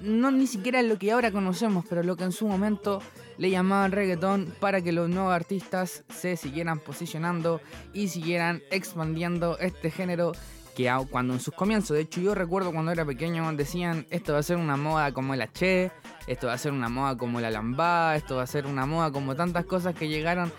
[0.00, 3.00] no ni siquiera lo que ahora conocemos, pero lo que en su momento
[3.36, 7.60] le llamaban reggaetón para que los nuevos artistas se siguieran posicionando
[7.92, 10.32] y siguieran expandiendo este género
[10.78, 14.38] que cuando en sus comienzos, de hecho yo recuerdo cuando era pequeño decían esto va
[14.38, 15.90] a ser una moda como el H,
[16.28, 19.10] esto va a ser una moda como la lambada, esto va a ser una moda
[19.10, 20.52] como tantas cosas que llegaron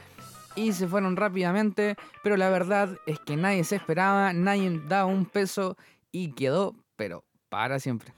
[0.58, 5.26] y se fueron rápidamente, pero la verdad es que nadie se esperaba, nadie daba un
[5.26, 5.78] peso
[6.12, 8.14] y quedó, pero para siempre.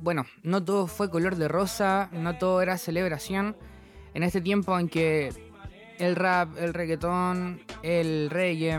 [0.00, 3.56] Bueno, no todo fue color de rosa, no todo era celebración.
[4.12, 5.45] En este tiempo en que
[5.98, 8.78] el rap, el reggaetón, el reggae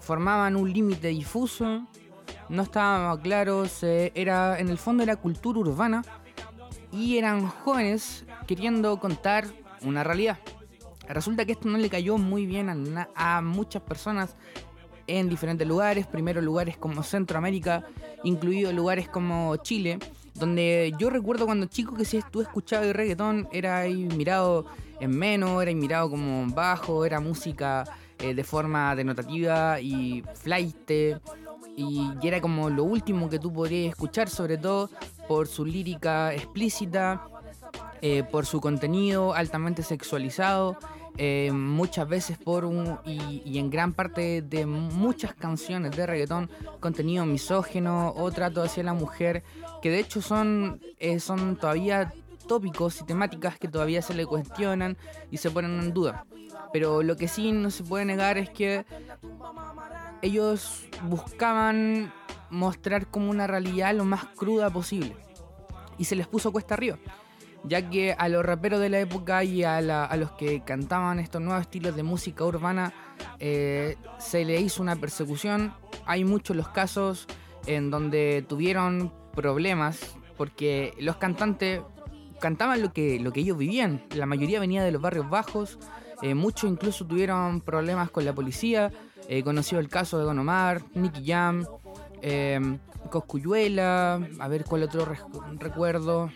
[0.00, 1.86] formaban un límite difuso,
[2.48, 6.04] no estaba claro, era en el fondo era cultura urbana
[6.92, 9.46] y eran jóvenes queriendo contar
[9.82, 10.38] una realidad.
[11.08, 14.36] Resulta que esto no le cayó muy bien a, a muchas personas
[15.06, 17.84] en diferentes lugares, primero lugares como Centroamérica,
[18.24, 19.98] incluidos lugares como Chile,
[20.38, 24.66] donde yo recuerdo cuando chico que si tú escuchabas reggaetón era ahí mirado
[25.00, 27.84] en menos, era mirado como bajo, era música
[28.18, 30.90] eh, de forma denotativa y flight,
[31.76, 34.90] y, era como lo último que tú podrías escuchar, sobre todo
[35.28, 37.26] por su lírica explícita,
[38.00, 40.78] eh, por su contenido altamente sexualizado
[41.18, 46.50] eh, muchas veces por un y, en gran parte de muchas canciones de reggaetón
[46.80, 49.42] contenido misógeno o trato hacia la mujer
[49.80, 52.12] que de hecho son eh, son todavía
[52.46, 54.96] tópicos y temáticas que todavía se le cuestionan
[55.30, 56.26] y se ponen en duda.
[56.72, 58.84] Pero lo que sí no se puede negar es que
[60.22, 62.12] ellos buscaban
[62.50, 65.16] mostrar como una realidad lo más cruda posible
[65.98, 66.98] y se les puso cuesta arriba
[67.68, 69.80] ya que a los raperos de la época y a,
[70.16, 72.92] los que cantaban estos nuevos estilos de música urbana
[73.38, 75.74] eh, se le hizo una persecución.
[76.06, 77.26] Hay muchos los casos
[77.66, 81.80] en donde tuvieron problemas porque los cantantes
[82.40, 84.02] cantaban lo que, lo que ellos vivían.
[84.14, 85.78] La mayoría venía de los barrios bajos,
[86.22, 88.92] eh, muchos incluso tuvieron problemas con la policía.
[89.28, 91.66] He conocido el caso de Don Omar, Nicky Jam,
[92.22, 92.78] eh,
[93.10, 95.06] Coscuyuela, a ver cuál otro
[95.58, 96.30] recuerdo.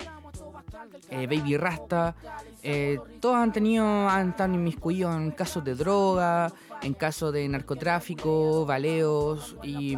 [1.08, 2.14] Eh, Baby Rasta,
[2.62, 8.64] eh, todos han tenido, han estado inmiscuidos en casos de droga, en casos de narcotráfico,
[8.66, 9.96] baleos y,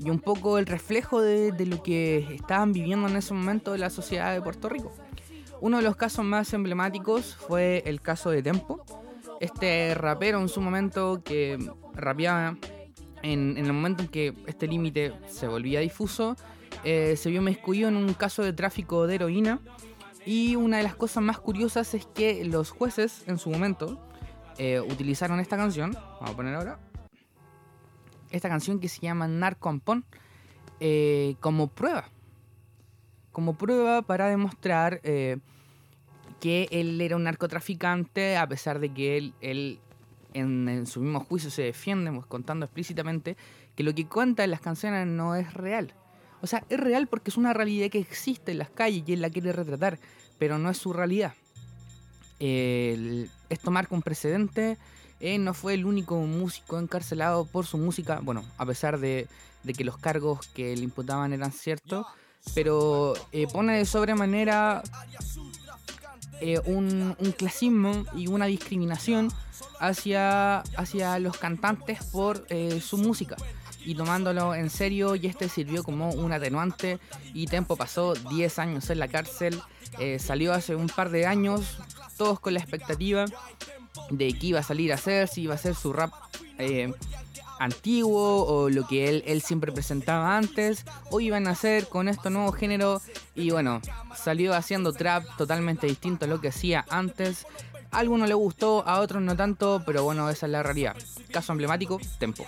[0.00, 4.32] un poco el reflejo de, lo que estaban viviendo en ese momento de la sociedad
[4.32, 4.92] de Puerto Rico.
[5.60, 8.84] Uno de los casos más emblemáticos fue el caso de Tempo,
[9.40, 11.58] este rapero en su momento que
[11.94, 12.56] rapeaba
[13.22, 16.36] en, el momento en que este límite se volvía difuso,
[16.84, 19.60] eh, se vio inmiscuido en un caso de tráfico de heroína
[20.26, 24.00] y una de las cosas más curiosas es que los jueces en su momento
[24.58, 26.78] eh, utilizaron esta canción, vamos a poner ahora,
[28.30, 30.04] esta canción que se llama Narcompón,
[30.80, 32.08] eh, como prueba.
[33.32, 35.38] Como prueba para demostrar eh,
[36.40, 39.80] que él era un narcotraficante, a pesar de que él, él
[40.32, 43.36] en, en, su mismo juicio se defiende, pues, contando explícitamente
[43.74, 45.94] que lo que cuenta en las canciones no es real.
[46.44, 49.22] O sea, es real porque es una realidad que existe en las calles y él
[49.22, 49.98] la quiere retratar,
[50.38, 51.32] pero no es su realidad.
[52.38, 54.76] esto marca un precedente.
[55.20, 59.26] Él no fue el único músico encarcelado por su música, bueno, a pesar de,
[59.74, 62.04] que los cargos que le imputaban eran ciertos,
[62.54, 64.82] pero eh, pone de sobremanera
[66.42, 69.30] eh, un, clasismo y una discriminación
[69.80, 73.34] hacia, hacia los cantantes por eh, su música
[73.84, 76.98] y tomándolo en serio y este sirvió como un atenuante
[77.32, 79.60] y Tempo pasó 10 años en la cárcel,
[79.98, 81.78] eh, salió hace un par de años,
[82.16, 83.26] todos con la expectativa
[84.10, 86.12] de que iba a salir a hacer, si iba a ser su rap
[86.58, 86.92] eh,
[87.58, 92.30] antiguo o lo que él, él siempre presentaba antes, o iban a hacer con este
[92.30, 93.00] nuevo género
[93.34, 93.80] y bueno,
[94.16, 97.46] salió haciendo trap totalmente distinto a lo que hacía antes.
[97.90, 100.96] Algunos le gustó, a otros no tanto, pero bueno, esa es la realidad.
[101.30, 102.44] Caso emblemático, Tempo.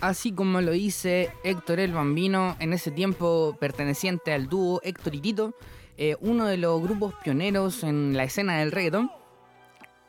[0.00, 5.20] Así como lo dice Héctor el Bambino, en ese tiempo perteneciente al dúo Héctor y
[5.20, 5.54] Tito,
[5.96, 9.10] eh, uno de los grupos pioneros en la escena del reggaetón.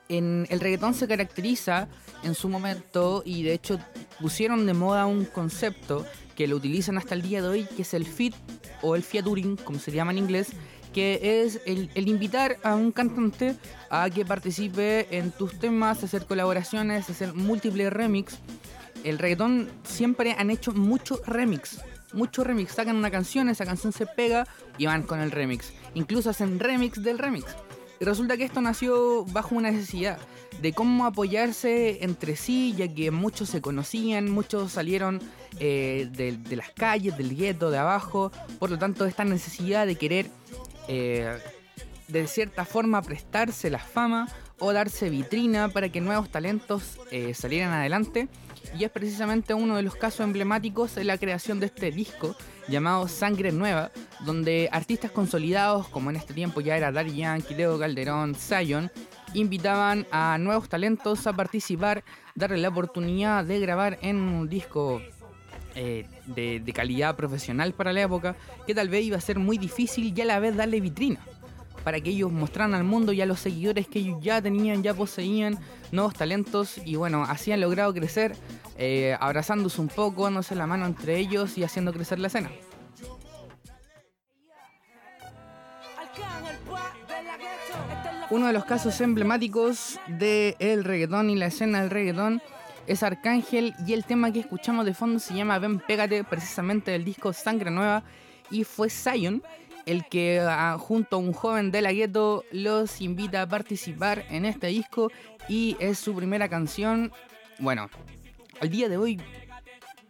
[0.09, 1.89] El reggaetón se caracteriza
[2.23, 3.79] en su momento y de hecho
[4.21, 7.93] pusieron de moda un concepto que lo utilizan hasta el día de hoy, que es
[7.93, 8.33] el fit
[8.81, 10.51] o el featuring, como se llama en inglés,
[10.97, 13.55] que es el, invitar a un cantante
[13.91, 18.39] a que participe en tus temas, hacer colaboraciones, hacer múltiples remix.
[19.03, 21.81] El reggaetón siempre han hecho mucho remix.
[22.13, 22.71] Mucho remix.
[22.71, 24.47] Sacan una canción, esa canción se pega
[24.79, 25.71] y van con el remix.
[25.93, 27.45] Incluso hacen remix del remix.
[27.99, 30.17] Y resulta que esto nació bajo una necesidad
[30.63, 35.21] de cómo apoyarse entre sí, ya que muchos se conocían, muchos salieron
[35.59, 38.31] eh, de, de, las calles, del gueto, de abajo.
[38.57, 40.31] Por lo tanto, esta necesidad de querer
[40.87, 41.37] eh,
[42.07, 44.27] de cierta forma prestarse la fama
[44.59, 48.27] o darse vitrina para que nuevos talentos eh, salieran adelante.
[48.77, 52.35] Y es precisamente uno de los casos emblemáticos de la creación de este disco
[52.67, 53.91] llamado Sangre Nueva,
[54.25, 58.91] donde artistas consolidados, como en este tiempo ya era Daddy Yankee, Calderón, Zion,
[59.33, 62.03] invitaban a nuevos talentos a participar,
[62.35, 65.01] darle la oportunidad de grabar en un disco
[65.79, 70.11] eh, de, calidad profesional para la época, que tal vez iba a ser muy difícil
[70.15, 71.19] y a la vez darle vitrina
[71.83, 74.95] para que ellos mostraran al mundo y a los seguidores que ellos ya tenían, ya
[74.95, 75.59] poseían
[75.91, 78.35] nuevos talentos y bueno, así han logrado crecer,
[78.79, 82.49] eh, abrazándose un poco, dándose la mano entre ellos y haciendo crecer la escena.
[88.31, 92.41] Uno de los casos emblemáticos del de reggaetón y la escena del reggaetón
[92.87, 97.03] es Arcángel y el tema que escuchamos de fondo se llama Ven Pégate, precisamente del
[97.03, 98.03] disco Sangre Nueva
[98.49, 99.43] y fue Zion
[99.85, 104.45] el que ah, junto a un joven de la gueto los invita a participar en
[104.45, 105.11] este disco
[105.47, 107.13] y es su primera canción.
[107.59, 107.89] Bueno,
[108.59, 109.21] al día de hoy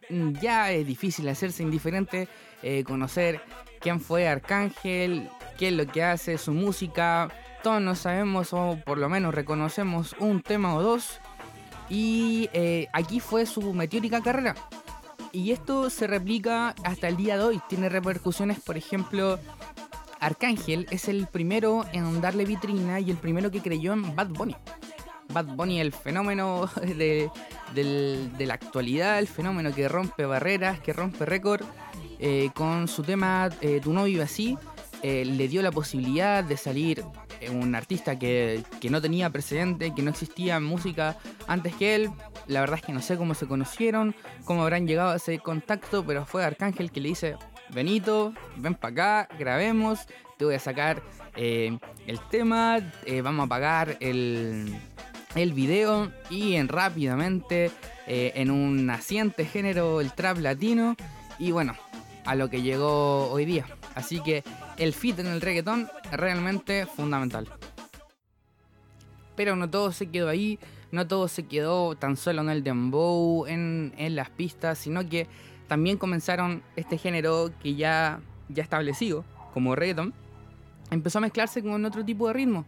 [0.10, 2.28] mm, ya es difícil hacerse indiferente,
[2.64, 3.40] eh, conocer
[3.80, 7.30] quién fue Arcángel, qué es lo que hace, su música.
[7.62, 11.20] Todos no sabemos o por lo menos reconocemos un tema o dos.
[11.90, 14.56] Y eh, aquí fue su meteórica carrera.
[15.32, 17.62] Y esto se replica hasta el día de hoy.
[17.70, 19.40] Tiene repercusiones, por ejemplo,
[20.20, 24.56] Arcángel es el primero en darle vitrina y el primero que creyó en Bad Bunny.
[25.30, 27.30] Bad Bunny, el fenómeno de,
[28.40, 31.64] la actualidad, el fenómeno que rompe barreras, que rompe récord,
[32.20, 34.58] eh, con su tema eh, Tu no así,
[35.04, 37.04] eh, le dio la posibilidad de salir
[37.52, 41.18] un artista que, que, no tenía precedente, que no existía música
[41.48, 42.10] antes que él.
[42.48, 44.16] La verdad es que no sé cómo se conocieron,
[44.46, 47.36] cómo habrán llegado a ese contacto, pero fue Arcángel que le dice,
[47.70, 48.92] Benito, ven para
[49.24, 50.08] acá, grabemos,
[50.38, 51.02] te voy a sacar
[51.36, 51.80] el
[52.32, 52.80] tema,
[53.22, 54.76] vamos a pagar el,
[55.36, 57.72] el video y en rápidamente
[58.08, 60.96] eh, en un naciente género el trap latino
[61.40, 61.76] y bueno,
[62.26, 63.66] a lo que llegó hoy día.
[63.96, 64.44] Así que
[64.78, 67.48] el fit en el reggaetón es realmente fundamental.
[69.36, 70.60] Pero no todo se quedó ahí,
[70.92, 75.28] no todo se quedó tan solo en el dembow, en, en las pistas, sino que
[75.68, 80.14] también comenzaron este género que ya, ya establecido como reggaetón,
[80.92, 82.66] empezó a mezclarse con otro tipo de ritmo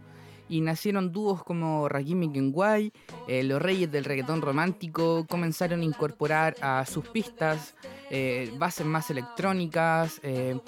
[0.50, 2.92] y nacieron dúos como Rakim y Kenway,
[3.28, 7.76] eh, los reyes del reggaetón romántico comenzaron a incorporar a sus pistas
[8.10, 10.58] eh, bases más electrónicas, eh,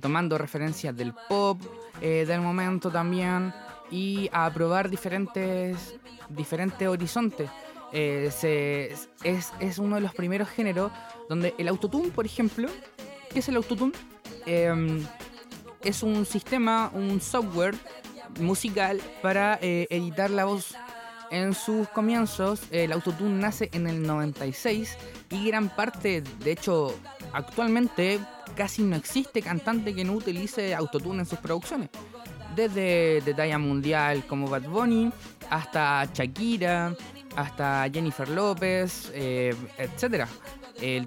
[0.00, 1.60] tomando referencias del pop
[2.00, 3.52] del momento también
[3.90, 7.50] y a probar diferentes, diferentes horizontes.
[7.92, 10.90] es, es, uno de los primeros géneros
[11.28, 12.68] donde el autotune, por ejemplo,
[13.30, 13.92] ¿qué es el autotune?
[14.46, 15.06] Em,
[15.82, 17.74] es un sistema, un software
[18.40, 20.74] musical para eh, editar la voz.
[21.30, 24.96] En sus comienzos, el autotune nace en el 96
[25.30, 26.94] y gran parte, de hecho,
[27.32, 28.20] actualmente
[28.54, 31.90] casi no existe cantante que no utilice autotune en sus producciones.
[32.54, 35.10] Desde de talla mundial como Bad Bunny,
[35.50, 36.94] hasta Shakira,
[37.36, 40.26] hasta Jennifer López, eh, etc.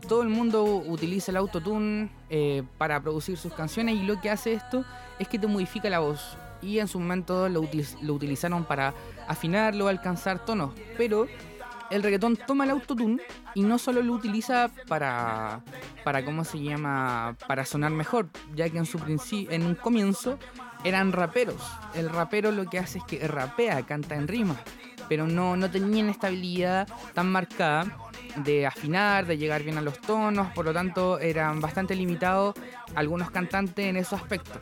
[0.08, 4.54] todo el mundo utiliza el autotune eh, para producir sus canciones y lo que hace
[4.54, 4.84] esto
[5.20, 8.94] es que te modifica la voz y en su momento lo, utilizaron para
[9.28, 10.72] afinarlo, alcanzar tonos.
[10.98, 11.28] Pero
[11.90, 13.22] el reggaetón toma el autotune
[13.56, 15.62] y no solo lo utiliza para,
[16.04, 17.36] para ¿cómo se llama?
[17.48, 19.00] Para sonar mejor, ya que en, su
[19.50, 20.38] en un comienzo
[20.84, 21.62] eran raperos.
[21.96, 24.56] El rapero lo que hace es que rapea, canta en rima,
[25.10, 27.86] pero no, no tenían esta habilidad tan marcada
[28.38, 32.56] de afinar, de llegar bien a los tonos, por lo tanto eran bastante limitados
[32.96, 34.58] algunos cantantes en esos aspectos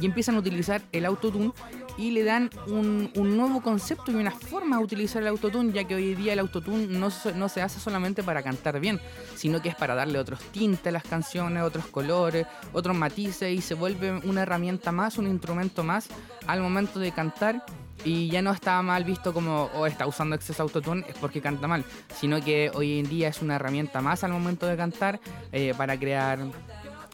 [0.00, 1.52] y empiezan a utilizar el autotune
[1.96, 5.94] y le dan un, nuevo concepto y una forma de utilizar el autotune, ya que
[5.94, 9.00] hoy día el autotune no, no se hace solamente para cantar bien,
[9.34, 13.60] sino que es para darle otros tintes a las canciones, otros colores, otros matices y
[13.60, 16.08] se vuelve una herramienta más, un instrumento más
[16.46, 17.64] al momento de cantar
[18.04, 21.66] y ya no está mal visto como oh, está usando exceso autotune es porque canta
[21.66, 21.84] mal,
[22.14, 25.20] sino que hoy en día es una herramienta más al momento de cantar
[25.52, 26.38] eh, para crear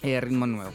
[0.03, 0.75] eh, ritmos nuevos.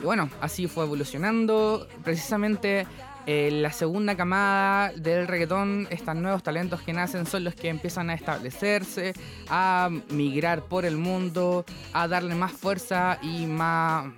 [0.00, 1.86] Y bueno, así fue evolucionando.
[2.02, 2.86] Precisamente
[3.26, 8.10] eh, la segunda camada del reggaetón, estos nuevos talentos que nacen son los que empiezan
[8.10, 9.14] a establecerse,
[9.48, 14.12] a migrar por el mundo, a darle más fuerza y más,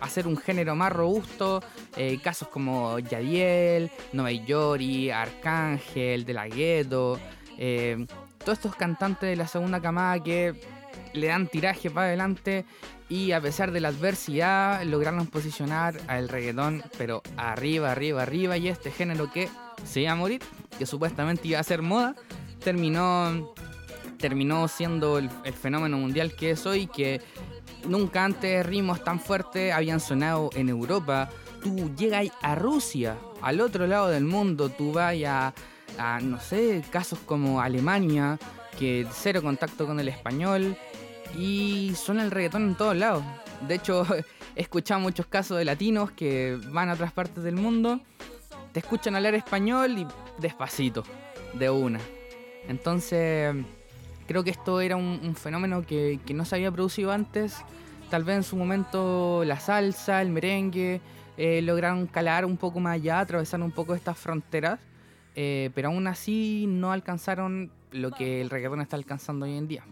[0.00, 1.62] hacer un género más robusto.
[1.96, 7.18] Eh, casos como Yadiel, Noé Yori, Arcángel, De La Ghetto,
[7.58, 8.06] eh,
[8.38, 10.54] todos estos cantantes de la segunda camada que
[11.12, 12.64] le dan tiraje para adelante
[13.08, 18.56] y a pesar de la adversidad lograron posicionar al reggaetón, pero arriba, arriba, arriba.
[18.58, 19.48] Y este género que
[19.84, 20.42] se iba a morir,
[20.78, 22.14] que supuestamente iba a ser moda,
[22.62, 23.54] terminó,
[24.18, 27.22] terminó siendo el, fenómeno mundial que es hoy, que
[27.86, 31.30] nunca antes ritmos tan fuertes habían sonado en Europa.
[31.62, 35.54] Tú llegas a Rusia, al otro lado del mundo, tú vas a,
[35.98, 38.38] a no sé, casos como Alemania,
[38.78, 40.76] que cero contacto con el español
[41.36, 43.24] y suena el reggaetón en todos lados.
[43.66, 44.04] De hecho,
[44.56, 48.00] he escuchado muchos casos de latinos que van a otras partes del mundo,
[48.72, 50.06] te escuchan hablar español y
[50.38, 51.02] despacito,
[51.54, 52.00] de una.
[52.68, 53.54] Entonces,
[54.26, 57.56] creo que esto era un, fenómeno que, no se había producido antes.
[58.10, 61.00] Tal vez en su momento la salsa, el merengue,
[61.36, 64.80] eh, lograron calar un poco más allá, atravesar un poco estas fronteras,
[65.34, 69.84] eh, pero aún así no alcanzaron lo que el reggaetón está alcanzando hoy en día.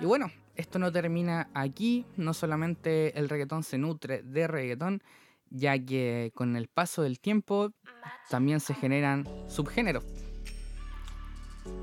[0.00, 5.02] Y bueno, esto no termina aquí, no solamente el reggaetón se nutre de reggaetón,
[5.50, 7.72] ya que con el paso del tiempo
[8.28, 10.04] también se generan subgéneros.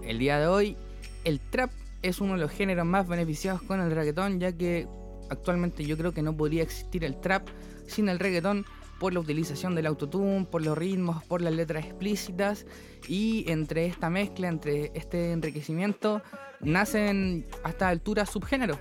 [0.03, 0.77] El día de hoy,
[1.23, 4.87] el trap es uno de los géneros más beneficiados con el reggaetón, ya que
[5.29, 7.47] actualmente yo creo que no podría existir el trap
[7.87, 8.65] sin el reggaetón
[8.99, 12.65] por la utilización del autotune, por los ritmos, por las letras explícitas
[13.07, 16.21] y entre esta mezcla, entre este enriquecimiento,
[16.63, 18.77] nacen hasta alturas subgéneros,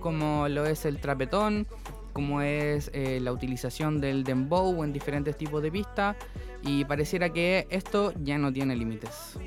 [0.00, 1.66] como lo es el trapetón,
[2.12, 6.16] como es eh, la utilización del dembow en diferentes tipos de pistas
[6.62, 9.38] y pareciera que esto ya no tiene límites.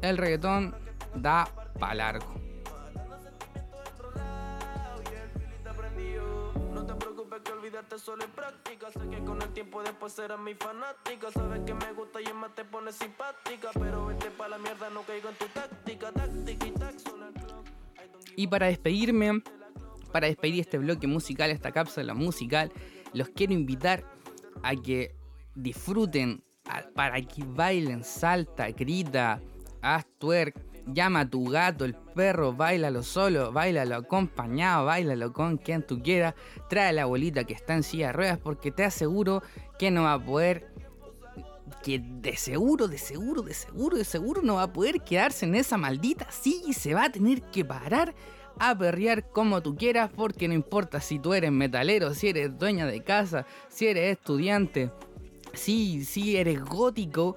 [0.00, 0.74] El reggaetón
[1.14, 2.34] da pa' largo.
[18.36, 19.42] Y para despedirme,
[20.12, 22.72] para despedir este bloque musical, esta cápsula musical,
[23.12, 24.04] los quiero invitar
[24.62, 25.14] a que
[25.54, 26.42] disfruten,
[26.94, 29.40] para que bailen, salta, grita,
[29.80, 35.82] haz twerk Llama a tu gato, el perro, bailalo solo, bailalo acompañado, bailalo con quien
[35.82, 36.34] tú quieras.
[36.68, 39.42] Trae la abuelita que está en silla de ruedas porque te aseguro
[39.78, 40.74] que no va a poder
[41.82, 45.54] que de seguro, de seguro, de seguro, de seguro no va a poder quedarse en
[45.54, 48.14] esa maldita silla y se va a tener que parar
[48.58, 52.86] a perrear como tú quieras porque no importa si tú eres metalero, si eres dueña
[52.86, 54.90] de casa, si eres estudiante,
[55.52, 57.36] si, si eres gótico,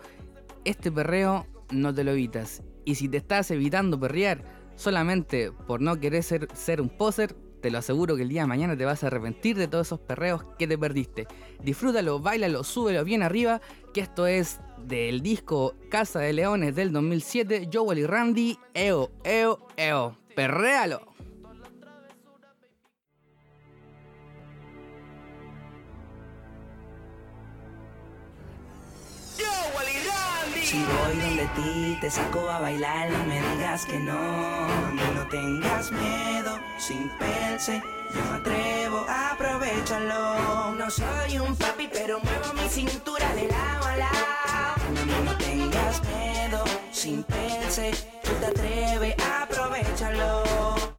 [0.63, 2.61] este perreo no te lo evitas.
[2.87, 4.45] Y si te estás evitando perrear
[4.77, 8.47] solamente por no querer ser, ser un poser, te lo aseguro que el día de
[8.47, 11.27] mañana te vas a arrepentir de todos esos perreos que te perdiste.
[11.61, 13.59] Disfrútalo, bailalo, súbelo bien arriba,
[13.93, 19.67] que esto es del disco Casa de Leones del 2007, Joel y Randy, eo, eo,
[19.75, 21.16] eo, perréalo.
[30.67, 34.67] Si voy donde ti, te saco a bailar, no me digas que no.
[35.15, 37.81] No tengas miedo, sin pensar,
[38.13, 40.75] yo me atrevo, aprovechalo.
[40.75, 45.23] No soy un papi, pero muevo mi cintura de lado a lado.
[45.23, 46.61] No tengas miedo,
[46.91, 50.96] sin pensar, tú te atreves, aprovechalo.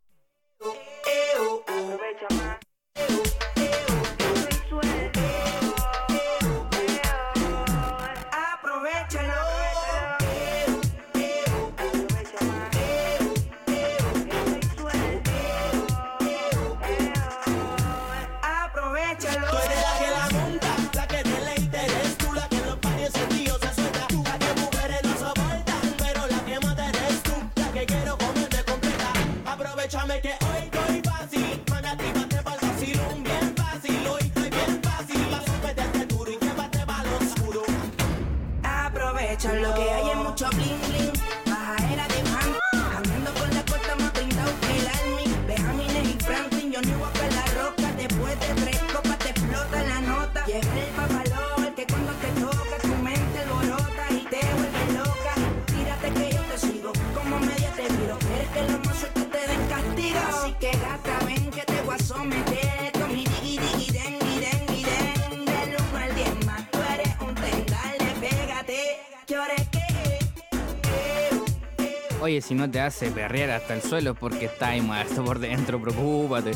[72.40, 76.52] Si no te hace perrear hasta el suelo porque está ahí muerto por dentro, preocúpate.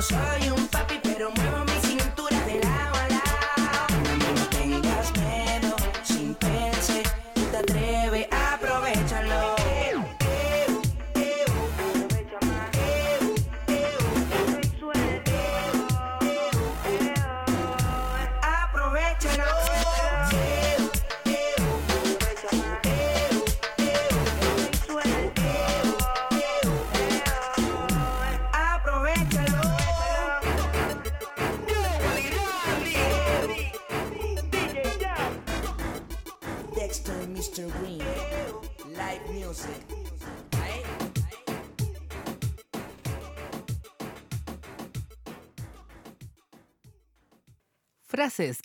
[0.00, 0.49] Aprovechalo.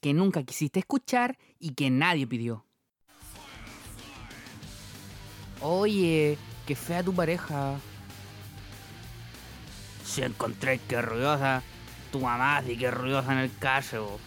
[0.01, 2.65] Que nunca quisiste escuchar y que nadie pidió.
[5.59, 7.78] Oye, qué fea tu pareja.
[10.05, 11.61] Si encontré que ruidosa,
[12.11, 14.17] tu mamá sí que ruidosa en el caso.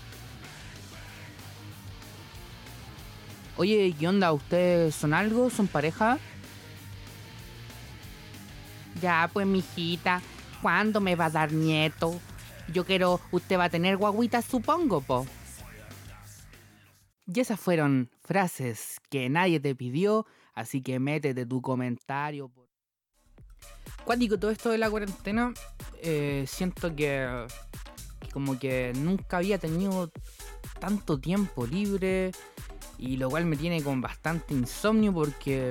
[3.56, 4.32] Oye, ¿qué onda?
[4.32, 5.48] ¿Ustedes son algo?
[5.48, 6.18] ¿Son pareja?
[9.00, 10.20] Ya, pues, mijita,
[10.60, 12.20] ¿cuándo me va a dar nieto?
[12.70, 15.26] Yo quiero, usted va a tener guaguitas, supongo, po.
[17.30, 20.24] Y esas fueron frases que nadie te pidió,
[20.54, 22.50] así que métete tu comentario.
[24.06, 25.52] Cuático todo esto de la cuarentena,
[26.02, 27.46] eh, siento que,
[28.32, 30.10] como que nunca había tenido
[30.80, 32.32] tanto tiempo libre
[32.96, 35.70] y lo cual me tiene con bastante insomnio porque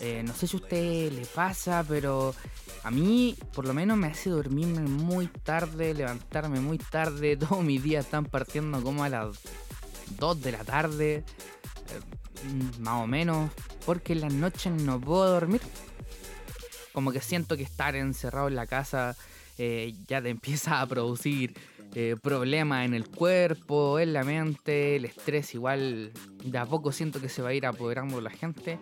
[0.00, 2.32] eh, no sé si a usted le pasa, pero
[2.84, 7.82] a mí por lo menos me hace dormirme muy tarde, levantarme muy tarde, todos mis
[7.82, 9.40] días están partiendo como a las
[10.18, 11.24] 2 de la tarde, eh,
[12.80, 13.50] más o menos,
[13.84, 15.60] porque en las noches no puedo dormir.
[16.92, 19.16] Como que siento que estar encerrado en la casa
[19.58, 21.54] eh, ya te empieza a producir
[21.94, 26.12] eh, problemas en el cuerpo, en la mente, el estrés igual
[26.44, 28.78] de a poco siento que se va a ir apoderando la gente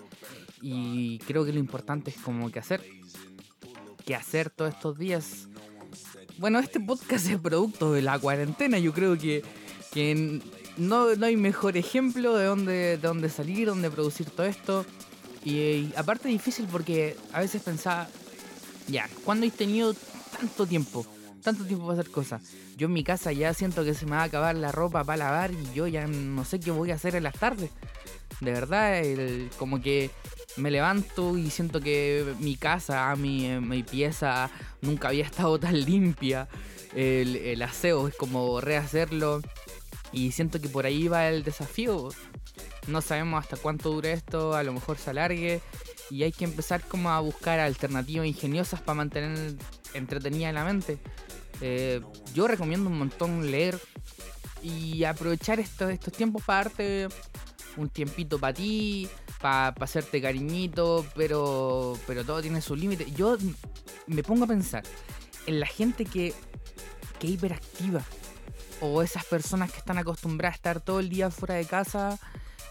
[0.61, 2.83] y creo que lo importante es como que hacer,
[4.05, 5.47] que hacer todos estos días.
[6.39, 9.45] Bueno, este podcast es producto de la cuarentena, yo creo que,
[9.93, 10.41] que
[10.77, 14.85] no, no hay mejor ejemplo de dónde, de dónde salir, dónde producir todo esto.
[15.45, 18.09] Y, y aparte difícil porque a veces pensaba,
[18.89, 19.95] ya, ¿cuándo he tenido
[20.39, 21.07] tanto tiempo?
[21.43, 22.43] Tanto tiempo para hacer cosas.
[22.77, 25.19] Yo en mi casa ya siento que se me va a acabar la ropa para
[25.25, 27.71] lavar y yo ya no sé qué voy a hacer en las tardes.
[28.41, 30.11] De verdad, el- como que
[30.57, 34.51] me levanto y siento que mi casa, mi, mi pieza
[34.81, 36.49] nunca había estado tan limpia.
[36.97, 39.43] El, el aseo es como rehacerlo.
[40.15, 42.09] Y siento que por ahí va el desafío.
[42.87, 45.61] No sabemos hasta cuánto dure esto, a lo mejor se alargue.
[46.09, 49.57] Y hay que empezar como a buscar alternativas ingeniosas para mantener
[49.93, 50.99] entretenida la mente.
[51.61, 52.01] Eh,
[52.33, 53.79] yo recomiendo un montón leer
[54.63, 57.09] y aprovechar estos, estos tiempos para darte
[57.77, 59.09] un tiempito para ti,
[59.41, 63.11] para hacerte cariñito, pero, pero todo tiene su límite.
[63.17, 63.37] Yo
[64.07, 64.85] me pongo a pensar
[65.47, 66.33] en la gente que,
[67.19, 68.05] que es hiperactiva
[68.81, 72.19] o esas personas que están acostumbradas a estar todo el día fuera de casa.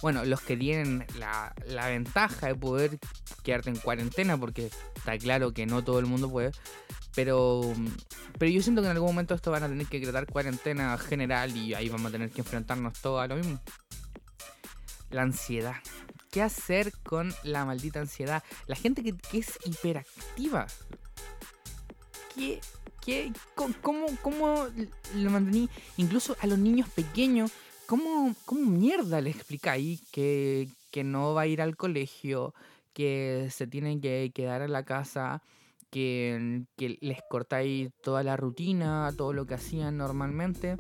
[0.02, 3.00] Bueno, los que tienen la, la ventaja de poder
[3.44, 6.52] quedarte en cuarentena, porque está claro que no todo el mundo puede.
[7.16, 7.74] Pero,
[8.40, 11.56] pero yo siento que en algún momento esto van a tener que decretar cuarentena general
[11.56, 13.60] y ahí vamos a tener que enfrentarnos todos a lo mismo.
[15.12, 15.76] La ansiedad.
[16.32, 18.44] ¿Qué hacer con la maldita ansiedad?
[18.66, 20.66] La gente que, que es hiperactiva.
[22.36, 22.60] ¿Qué,
[23.06, 24.68] qué, cómo, cómo
[25.16, 25.70] lo mantení?
[25.98, 27.52] Incluso a los niños pequeños,
[27.86, 32.54] ¿cómo, cómo mierda le explicáis que, que no va a ir al colegio,
[32.94, 35.42] que se tienen que quedar en la casa,
[35.90, 40.78] que, que les cortáis toda la rutina, todo lo que hacían normalmente?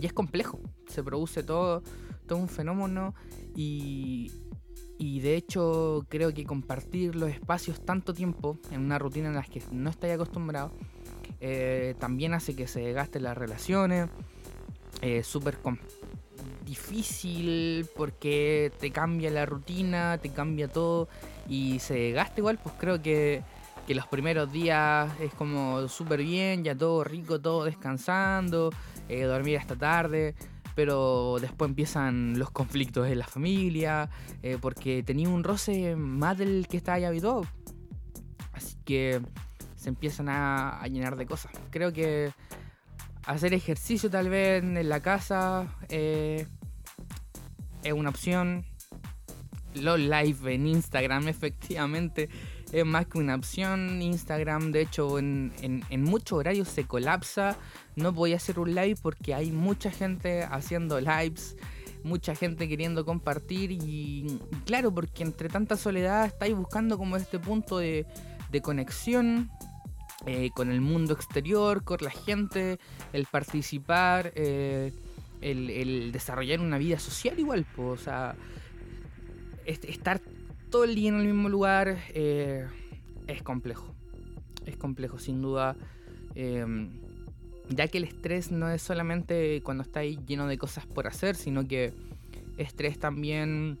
[0.00, 1.82] Y es complejo, se produce todo,
[2.26, 3.14] todo un fenómeno
[3.54, 4.32] y,
[4.98, 9.42] y de hecho creo que compartir los espacios tanto tiempo en una rutina en la
[9.42, 10.72] que no estáis acostumbrado
[11.46, 14.08] eh, también hace que se desgasten las relaciones.
[15.02, 15.58] Es súper
[16.64, 21.06] difícil porque te cambia la rutina, te cambia todo
[21.46, 23.42] y se desgasta igual, pues creo que,
[23.86, 28.70] que los primeros días es como súper bien, ya todo rico, todo descansando,
[29.10, 30.34] eh, dormir hasta tarde,
[30.74, 34.08] pero después empiezan los conflictos en la familia,
[34.42, 37.42] eh, porque tenía un roce más del que estaba ya habituado.
[38.54, 39.20] Así que
[39.84, 41.52] se empiezan a, llenar de cosas.
[41.70, 42.32] Creo que
[43.26, 46.46] hacer ejercicio tal vez en la casa eh,
[47.82, 48.64] es una opción.
[49.74, 52.30] Los live en Instagram efectivamente
[52.72, 54.00] es más que una opción.
[54.00, 57.58] Instagram de hecho en, en, en muchos horarios se colapsa.
[57.94, 61.56] No voy a hacer un live porque hay mucha gente haciendo lives.
[62.04, 67.38] Mucha gente queriendo compartir y, y claro, porque entre tanta soledad estáis buscando como este
[67.38, 68.06] punto de,
[68.50, 69.50] de conexión
[70.26, 72.78] eh, con el mundo exterior, con la gente,
[73.12, 74.92] el participar, eh,
[75.40, 78.34] el, desarrollar una vida social igual, po, o sea,
[79.66, 80.20] est- estar
[80.70, 82.66] todo el día en el mismo lugar eh,
[83.26, 83.94] es complejo,
[84.66, 85.76] es complejo sin duda,
[86.34, 86.64] eh,
[87.68, 91.66] ya que el estrés no es solamente cuando estáis lleno de cosas por hacer, sino
[91.68, 91.92] que
[92.56, 93.78] estrés también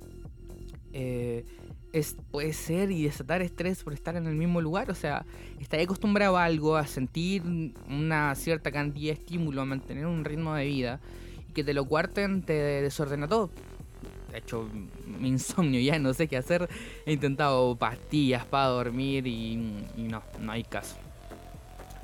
[1.94, 4.90] es, puede ser y desatar estrés por estar en el mismo lugar.
[4.90, 5.24] O sea,
[5.60, 7.42] estar acostumbrado a algo, a sentir
[7.88, 11.00] una cierta cantidad de estímulo, a mantener un ritmo de vida.
[11.54, 13.50] que te lo cuarten te desordena todo.
[14.32, 14.68] De hecho,
[15.06, 16.68] mi insomnio ya no sé qué hacer.
[17.06, 19.56] He intentado pastillas para dormir y,
[19.96, 20.96] no, no hay caso.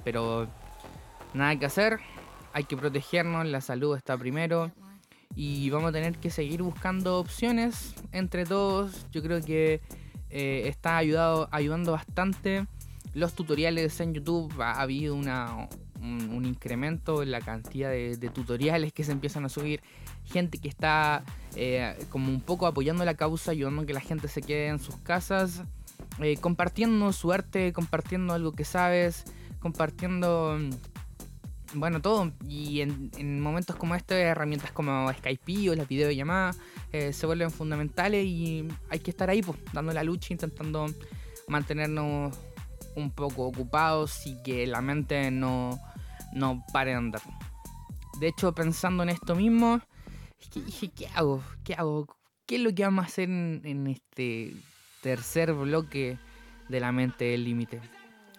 [0.05, 0.47] Pero
[1.35, 1.99] nada que hacer,
[2.53, 4.71] hay que protegernos, la salud está primero
[5.35, 9.07] y vamos a tener que seguir buscando opciones entre todos.
[9.13, 9.81] Yo creo que
[10.31, 12.67] eh, está ayudado, ayudando bastante.
[13.15, 15.69] Los tutoriales en YouTube ha, habido una,
[16.01, 19.83] un, incremento en la cantidad de, tutoriales que se empiezan a subir.
[20.25, 21.25] Gente que está
[21.57, 24.79] eh, como un poco apoyando la causa, ayudando a que la gente se quede en
[24.79, 25.63] sus casas,
[26.21, 29.25] eh, compartiendo su arte, compartiendo algo que sabes,
[29.59, 30.59] compartiendo
[31.75, 32.33] bueno, todo.
[32.49, 36.55] Y en, momentos como este, herramientas como Skype o la videollamada
[36.93, 40.87] eh, se vuelven fundamentales y hay que estar ahí, pues, dando la lucha, intentando
[41.49, 42.37] mantenernos
[42.97, 45.79] un poco ocupados y que la mente no,
[46.33, 47.23] no pare de andar.
[48.19, 49.81] De hecho, pensando en esto mismo,
[50.41, 51.43] es que dije, ¿qué hago?
[51.65, 52.07] ¿Qué hago?
[52.47, 54.55] ¿Qué es lo que vamos a hacer en, en este
[55.03, 56.19] tercer bloque
[56.69, 57.81] de la mente del límite?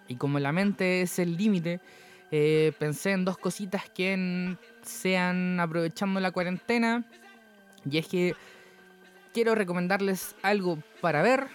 [0.08, 1.80] Y como la mente es el límite,
[2.34, 7.04] eh, pensé en dos cositas que sean aprovechando la cuarentena.
[7.88, 8.34] Y es que
[9.34, 11.46] quiero recomendarles algo para ver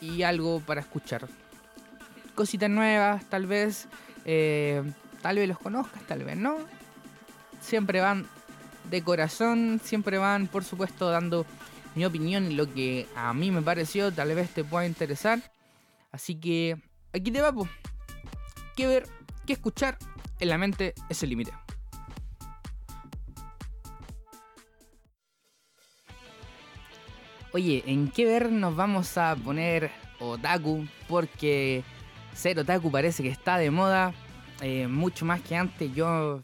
[0.00, 1.28] y algo para escuchar.
[2.34, 3.86] Cositas nuevas, tal vez.
[4.24, 4.82] Eh,
[5.22, 6.56] tal vez los conozcas, tal vez no.
[7.60, 8.26] Siempre van
[8.90, 11.46] de corazón, siempre van, por supuesto, dando
[11.94, 15.40] mi opinión y lo que a mí me pareció, tal vez te pueda interesar.
[16.10, 16.76] Así que
[17.12, 17.70] aquí te va, pues.
[18.74, 19.06] ¿Qué ver?
[19.46, 19.96] ¿Qué escuchar?
[20.40, 21.52] En la mente es el límite.
[27.52, 30.86] Oye, ¿en qué ver nos vamos a poner otaku?
[31.08, 31.82] Porque
[32.34, 34.12] ser otaku parece que está de moda,
[34.60, 35.94] eh, mucho más que antes.
[35.94, 36.42] Yo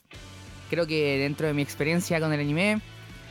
[0.71, 2.81] creo que dentro de mi experiencia con el anime,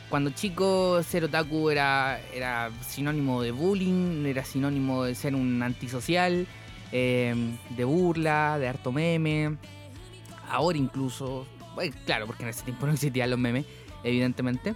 [0.08, 6.46] cuando chico ser otaku era, era sinónimo de bullying, era sinónimo de ser un antisocial,
[6.92, 7.34] eh,
[7.70, 9.56] de burla, de harto meme
[10.52, 11.46] ahora incluso,
[12.04, 13.66] claro, porque en ese tiempo no existían los memes,
[14.04, 14.74] evidentemente.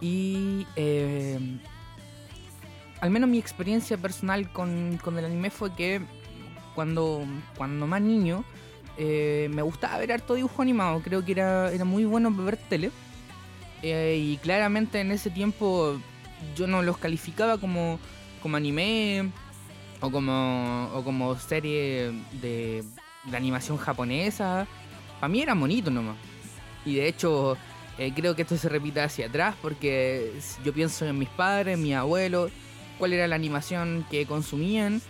[0.00, 1.38] Y eh,
[3.00, 6.00] al menos mi experiencia personal con, el anime fue que
[6.74, 7.24] cuando,
[7.56, 8.44] cuando más niño
[8.96, 12.90] eh, me gustaba ver harto dibujo animado, creo que era, era muy bueno ver tele.
[13.82, 15.98] Eh, y claramente en ese tiempo
[16.54, 17.98] yo no los calificaba como,
[18.42, 19.30] como anime
[20.00, 22.84] o como, o como serie de
[23.32, 24.66] animación japonesa
[25.20, 26.16] para mí era bonito nomás.
[26.84, 27.56] Y de hecho,
[27.98, 30.32] eh, creo que esto se repite hacia atrás porque
[30.64, 32.50] yo pienso en mis padres, mis abuelos,
[32.98, 35.02] cuál era la animación que consumían.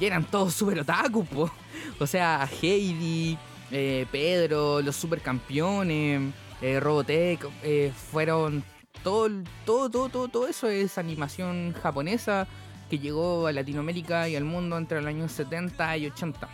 [0.00, 1.50] Y eran todos super otaku, po.
[1.98, 3.38] O sea, Heidi,
[3.70, 8.64] eh, Pedro, los supercampeones, eh, Robotech, eh, fueron
[9.02, 9.30] todo,
[9.64, 12.46] todo, todo, todo, todo eso es animación japonesa
[12.90, 16.48] que llegó a Latinoamérica y al mundo entre los años 70 y 80.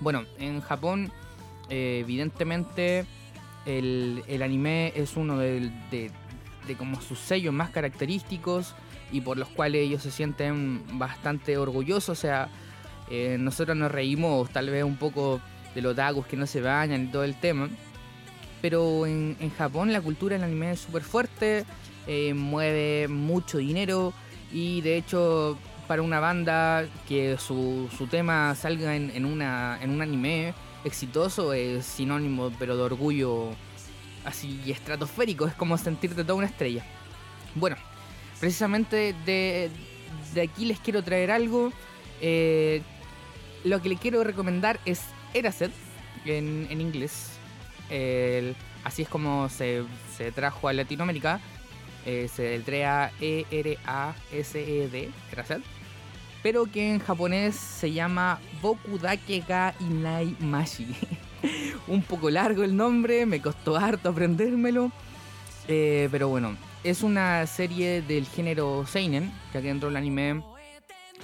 [0.00, 1.10] Bueno, en Japón
[1.70, 3.06] eh, evidentemente
[3.66, 5.70] el, anime es uno de,
[6.78, 8.74] como sus sellos más característicos
[9.12, 12.18] y por los cuales ellos se sienten bastante orgullosos.
[12.18, 12.48] O sea,
[13.10, 15.40] eh, nosotros nos reímos tal vez un poco
[15.74, 17.68] de los otakus que no se bañan y todo el tema.
[18.60, 21.64] Pero en, Japón la cultura del anime es súper fuerte,
[22.06, 24.14] eh, mueve mucho dinero
[24.52, 30.54] y de hecho para una banda que su, tema salga en, una, en un anime
[30.84, 33.50] exitoso es sinónimo, pero de orgullo
[34.24, 36.84] así estratosférico, es como sentirte toda una estrella.
[37.54, 37.76] Bueno,
[38.40, 39.70] precisamente de,
[40.42, 41.72] aquí les quiero traer algo.
[42.20, 42.82] Eh,
[43.64, 45.00] lo que le quiero recomendar es
[45.32, 45.72] Eraset,
[46.24, 47.38] en, inglés.
[48.84, 49.84] así es como se,
[50.34, 51.40] trajo a Latinoamérica.
[52.06, 55.62] Eh, se deletrea E-R-A-S-E-D, Eraset
[56.44, 60.86] pero que en japonés se llama Bokudake ga Inai Mashi.
[61.88, 64.92] Un poco largo el nombre, me costó harto aprendérmelo,
[65.68, 70.42] eh, pero bueno, es una serie del género Seinen, que aquí dentro del anime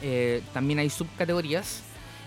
[0.01, 1.83] eh, también hay subcategorías.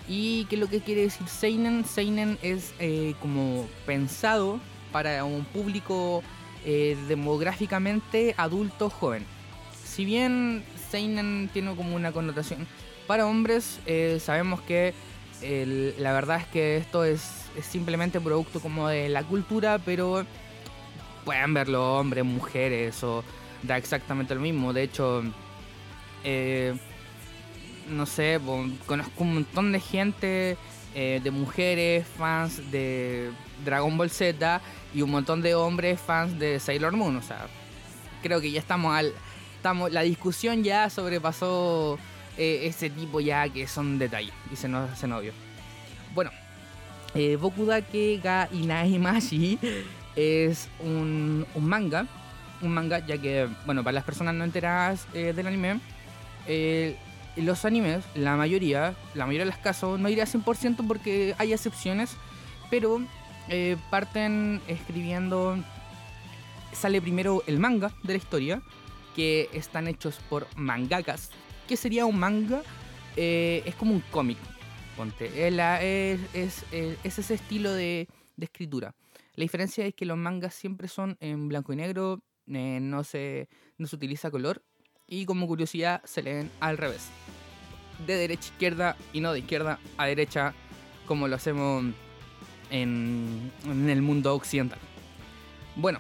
[0.08, 1.86] ¿Y qué es lo que quiere decir Seinen?
[1.86, 4.60] Seinen es eh, como pensado
[4.92, 6.22] para un público
[6.64, 9.26] demográficamente adulto joven.
[9.84, 10.64] Si bien
[10.94, 12.68] Seinen tiene como una connotación
[13.08, 14.94] para hombres, eh, sabemos que
[15.98, 20.24] la verdad es que esto es, simplemente producto como de la cultura, pero
[21.26, 23.24] pueden verlo hombres, mujeres, o
[23.64, 24.72] da exactamente lo mismo.
[24.72, 25.24] De hecho,
[26.24, 26.76] eh,
[27.90, 28.40] no sé,
[28.86, 30.58] conozco un montón de gente,
[30.94, 33.32] eh, de mujeres, fans de
[33.66, 34.62] Dragon Ball Z
[34.94, 37.16] y un montón de hombres fans de Sailor Moon.
[37.16, 37.48] O sea,
[38.22, 39.12] creo que ya estamos al.
[39.64, 41.98] La discusión ya sobrepasó
[42.38, 45.32] eh, ese tipo ya que son detalles y se nos hace novio.
[46.14, 46.32] Bueno,
[47.16, 49.58] eh, Bokudake ga Inaimashi
[50.16, 52.08] es un, un, manga.
[52.62, 55.80] Un manga, ya que, bueno, para las personas no enteradas eh, del anime,
[56.48, 56.98] eh,
[57.36, 62.16] los animes, la mayoría, la mayoría de los casos, no diría 100% porque hay excepciones,
[62.70, 63.02] pero
[63.50, 65.58] eh, parten escribiendo.
[66.72, 68.62] Sale primero el manga de la historia,
[69.16, 71.32] que están hechos por mangakas.
[71.68, 72.62] ¿Qué sería un manga?
[73.16, 74.38] Eh, es como un cómic,
[74.98, 75.48] ponte.
[75.48, 76.66] Es, es,
[77.04, 78.08] ese estilo de,
[78.40, 78.94] escritura.
[79.36, 83.48] La diferencia es que los mangas siempre son en blanco y negro, eh, no, se,
[83.78, 84.62] no se utiliza color
[85.08, 87.10] y como curiosidad se leen al revés.
[88.06, 90.54] De derecha a izquierda y no de izquierda a derecha
[91.06, 91.86] como lo hacemos
[92.70, 94.80] en, el mundo occidental.
[95.76, 96.00] Bueno,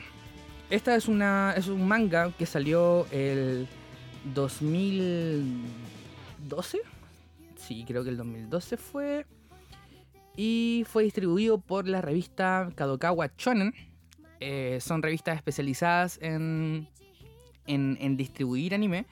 [0.69, 3.67] esta es, una, es un manga que salió el
[4.33, 6.81] 2012.
[7.55, 9.25] Sí, creo que el 2012 fue.
[10.35, 13.73] Y fue distribuido por la revista Kadokawa Shonen.
[14.39, 16.87] Eh, son revistas especializadas en,
[17.67, 19.05] en, distribuir anime.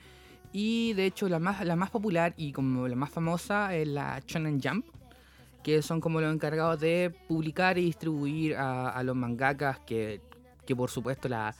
[0.52, 4.20] Y de hecho la más, la más popular y como la más famosa es la
[4.26, 4.86] Shonen Jump
[5.64, 10.22] que son como los encargados de publicar y distribuir a, los mangakas, que,
[10.76, 11.55] por supuesto la,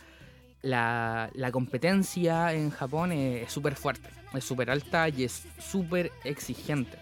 [0.62, 6.98] la, competencia en Japón es súper fuerte, es súper alta y es súper exigente.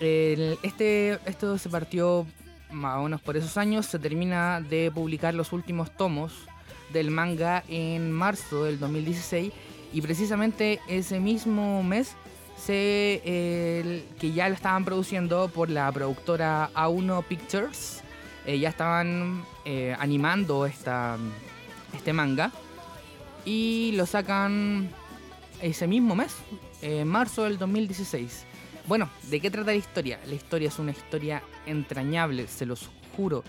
[0.00, 2.26] este, esto se partió
[2.70, 6.32] más o menos por esos años, se termina de publicar los últimos tomos
[6.92, 9.52] del manga en marzo del 2016
[9.92, 12.16] y precisamente ese mismo mes
[12.60, 13.22] Sé
[14.18, 18.02] que ya lo estaban produciendo por la productora A1 Pictures.
[18.46, 21.18] Eh, ya estaban eh, animando esta,
[21.94, 22.50] este manga.
[23.44, 24.90] Y lo sacan
[25.62, 26.36] ese mismo mes,
[26.82, 28.44] en marzo del 2016.
[28.86, 30.18] Bueno, ¿de qué trata la historia?
[30.26, 33.44] La historia es una historia entrañable, se los juro.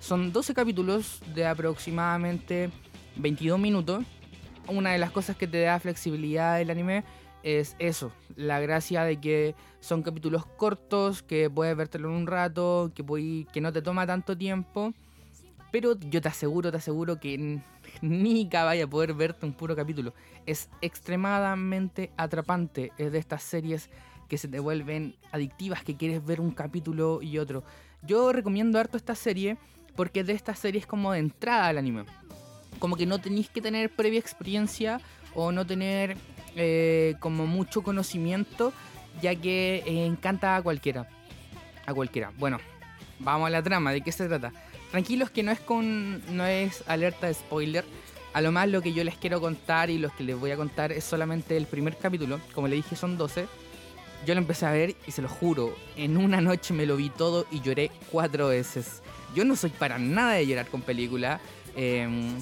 [0.00, 2.70] Son 12 capítulos de aproximadamente
[3.16, 4.04] 22 minutos.
[4.68, 7.04] Una de las cosas que te da flexibilidad del anime
[7.46, 12.90] es eso, la gracia de que son capítulos cortos, que puedes vértelo en un rato,
[12.92, 14.92] que, que no te toma tanto tiempo,
[15.70, 17.62] pero yo te aseguro, te aseguro que
[18.02, 20.12] ni vaya a poder verte un puro capítulo.
[20.44, 23.90] Es extremadamente atrapante, es de estas series
[24.28, 27.62] que se te vuelven adictivas, que quieres ver un capítulo y otro.
[28.02, 29.56] Yo recomiendo harto esta serie
[29.94, 32.06] porque es de estas series como de entrada al anime.
[32.80, 35.00] Como que no tenéis que tener previa experiencia
[35.32, 36.16] o no tener
[36.56, 38.72] eh, como mucho conocimiento,
[39.20, 41.08] ya que eh, encanta a cualquiera.
[41.86, 42.32] A cualquiera.
[42.38, 42.58] Bueno,
[43.18, 44.52] vamos a la trama, ¿de qué se trata?
[44.90, 46.22] Tranquilos que no es con.
[46.34, 47.84] no es alerta de spoiler.
[48.32, 50.56] A lo más lo que yo les quiero contar y los que les voy a
[50.56, 52.40] contar es solamente el primer capítulo.
[52.54, 53.46] Como le dije, son 12.
[54.24, 57.10] Yo lo empecé a ver y se lo juro, en una noche me lo vi
[57.10, 59.02] todo y lloré cuatro veces.
[59.34, 61.38] Yo no soy para nada de llorar con película.
[61.76, 62.34] Em,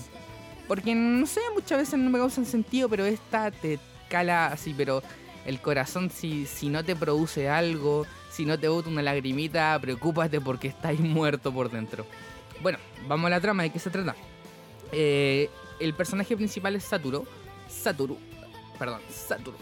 [0.69, 3.79] porque no sé, muchas veces no me causan sentido, pero esta te
[4.15, 5.03] cala así, pero
[5.45, 10.41] el corazón si, si no te produce algo, si no te bota una lagrimita, preocúpate
[10.41, 12.07] porque estáis muerto por dentro.
[12.63, 14.15] Bueno, vamos a la trama, ¿de qué se trata?
[14.93, 15.51] Eh,
[15.81, 17.27] el personaje principal es Satoru.
[17.69, 18.17] Satoru.
[18.79, 19.57] Perdón, Satoru.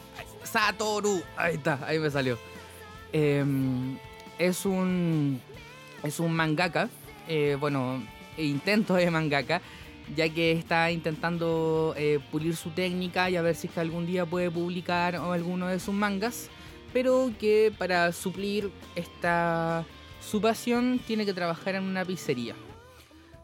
[0.45, 1.23] Satoru.
[1.35, 2.37] Ahí está, ahí me salió.
[3.11, 3.97] Em,
[4.39, 5.41] es un.
[6.03, 6.91] Es un mangaka.
[7.27, 8.03] Eh, bueno,
[8.37, 9.63] intento de mangaka
[10.15, 14.07] ya que está intentando eh, pulir su técnica y a ver si es que algún
[14.07, 16.49] día puede publicar alguno de sus mangas,
[16.93, 19.85] pero que para suplir esta
[20.21, 22.55] su pasión tiene que trabajar en una pizzería.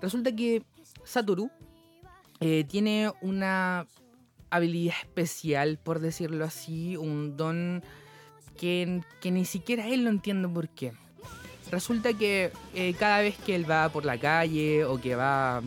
[0.00, 0.62] Resulta que
[1.04, 1.50] Satoru
[2.40, 3.86] eh, tiene una
[4.50, 7.82] habilidad especial, por decirlo así, un don
[8.56, 10.92] que, ni siquiera él lo entiende por qué.
[11.70, 15.62] Resulta que eh, cada vez que él va por la calle o que va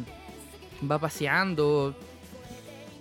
[0.90, 1.96] va paseando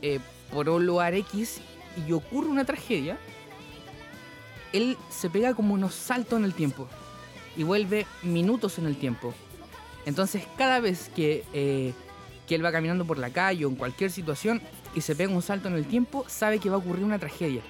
[0.02, 0.20] eh,
[0.52, 1.60] por un lugar X
[2.06, 3.18] y ocurre una tragedia,
[4.72, 6.88] él se pega como unos saltos en el tiempo
[7.56, 9.34] y vuelve minutos en el tiempo.
[10.06, 11.92] Entonces cada vez que, eh,
[12.46, 14.62] que él va caminando por la calle o en cualquier situación
[14.94, 17.62] y se pega un salto en el tiempo, sabe que va a ocurrir una tragedia.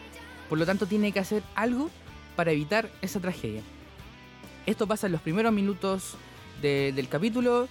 [0.48, 1.90] Por lo tanto tiene que hacer algo
[2.36, 3.62] para evitar esa tragedia.
[4.66, 6.16] Esto pasa en los primeros minutos
[6.60, 7.68] del capítulo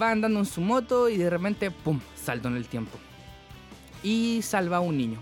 [0.00, 2.98] va andando en su moto y de repente, ¡pum!, salto en el tiempo.
[4.02, 5.18] Y salva a un niño.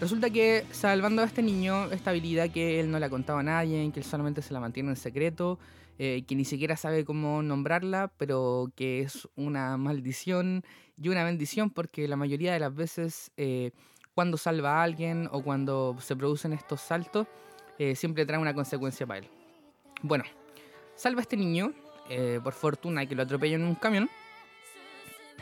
[0.00, 3.42] Resulta que salvando a este niño, esta habilidad que él no le ha contado a
[3.42, 5.58] nadie, que él solamente se la mantiene en secreto,
[5.98, 10.62] eh, que ni siquiera sabe cómo nombrarla, pero que es una maldición
[10.96, 13.72] y una bendición porque la mayoría de las veces eh,
[14.14, 17.26] cuando salva a alguien o cuando se producen estos saltos,
[17.78, 19.28] eh, siempre trae una consecuencia para él.
[20.02, 20.24] Bueno,
[20.94, 21.72] salva a este niño,
[22.42, 24.08] por fortuna que lo atropella en un camión,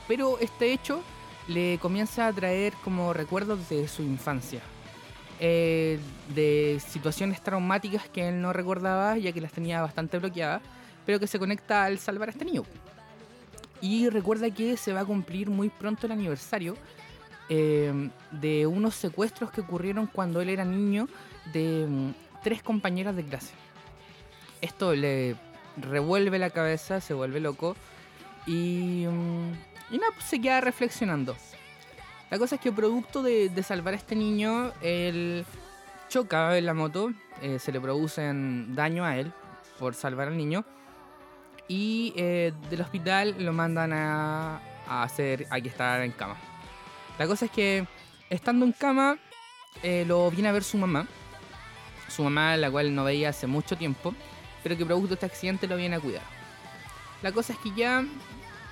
[0.09, 1.03] pero este hecho
[1.49, 4.61] le comienza a traer como recuerdos de su infancia.
[5.39, 6.01] Eh,
[6.35, 10.63] de situaciones traumáticas que él no recordaba ya que las tenía bastante bloqueadas,
[11.05, 12.65] pero que se conecta al salvar a este niño.
[13.83, 16.75] Y recuerda que se va a cumplir muy pronto el aniversario
[17.51, 21.07] eh, de unos secuestros que ocurrieron cuando él era niño
[21.53, 23.53] de mm, tres compañeras de clase.
[24.63, 25.37] Esto le
[25.77, 27.77] revuelve la cabeza, se vuelve loco
[28.47, 29.53] y mm,
[29.91, 31.37] y nada, pues se queda reflexionando.
[32.31, 35.45] La cosa es que producto de, salvar a este niño, él
[36.09, 39.33] choca en la moto, eh, se le producen daño a él
[39.79, 40.65] por salvar al niño.
[41.69, 46.37] Y eh, del hospital lo mandan a, hacer, a que estar en cama.
[47.19, 47.87] La cosa es que
[48.29, 49.19] estando en cama,
[49.83, 51.07] eh, lo viene a ver su mamá.
[52.09, 54.15] Su mamá, la cual no veía hace mucho tiempo,
[54.67, 56.25] pero que producto este accidente lo viene a cuidar.
[57.23, 58.05] La cosa es que ya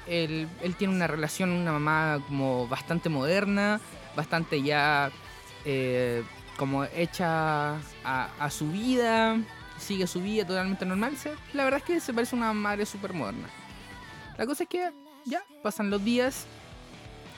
[0.09, 3.81] él, tiene una relación, una mamá como bastante moderna,
[4.17, 5.13] bastante ya
[5.65, 6.25] eh,
[6.57, 9.37] como hecha a, su vida,
[9.79, 11.13] sigue su vida totalmente normal.
[11.53, 13.47] La verdad es que se parece a una madre súper moderna.
[14.37, 14.91] La cosa es que
[15.25, 16.49] ya pasan los días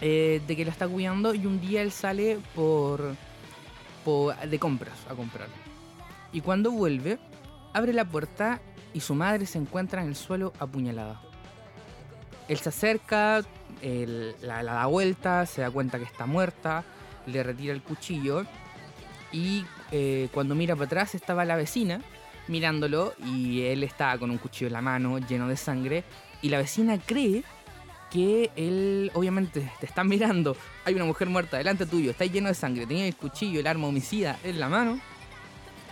[0.01, 3.17] eh, de que la está cuidando y un día él sale por,
[4.03, 5.49] por de compras a comprar.
[6.33, 7.19] Y cuando vuelve,
[7.77, 8.63] abre la puerta
[8.95, 11.21] y su madre se encuentra en el suelo apuñalada.
[12.49, 13.43] Él se acerca,
[13.83, 16.85] la, da vuelta, se da cuenta que está muerta,
[17.27, 18.47] le retira el cuchillo
[19.31, 22.01] y eh, cuando mira para atrás estaba la vecina
[22.49, 26.05] mirándolo y él está con un cuchillo en la mano lleno de sangre
[26.41, 27.45] y la vecina cree
[28.11, 30.57] que él obviamente te está mirando,
[30.87, 33.89] hay una mujer muerta delante tuyo, está lleno de sangre, tenía el cuchillo, el arma
[33.89, 34.99] homicida en la mano,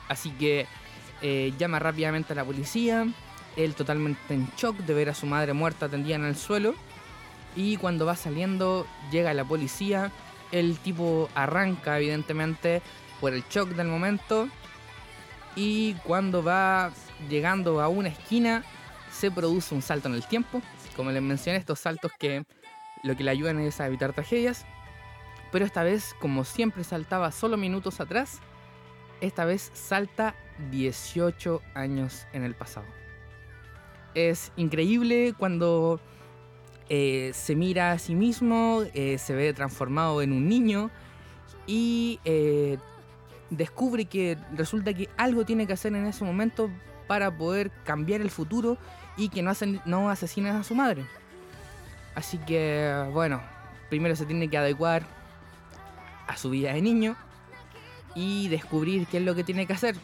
[0.08, 0.66] así que
[1.26, 3.06] eh, llama rápidamente a la policía,
[3.56, 6.74] él totalmente en shock de ver a su madre muerta tendida en el suelo.
[7.56, 10.12] Y cuando va saliendo, llega la policía.
[10.52, 12.82] El tipo arranca, evidentemente,
[13.22, 14.50] por el shock del momento.
[15.56, 16.92] Y cuando va
[17.30, 18.62] llegando a una esquina,
[19.10, 20.60] se produce un salto en el tiempo.
[20.94, 22.44] Como les mencioné, estos saltos que
[23.02, 24.66] lo que le ayudan es a evitar tragedias.
[25.50, 28.42] Pero esta vez, como siempre saltaba solo minutos atrás,
[29.20, 30.34] esta vez salta
[30.70, 32.86] 18 años en el pasado.
[34.14, 36.00] Es increíble cuando
[36.88, 40.90] eh, se mira a sí mismo, eh, se ve transformado en un niño
[41.66, 42.78] y eh,
[43.50, 46.70] descubre que resulta que algo tiene que hacer en ese momento
[47.06, 48.78] para poder cambiar el futuro
[49.16, 51.04] y que no, hacen, no asesinen a su madre.
[52.14, 53.40] Así que, bueno,
[53.88, 55.04] primero se tiene que adecuar
[56.26, 57.16] a su vida de niño
[58.14, 59.96] y descubrir qué es lo que tiene que hacer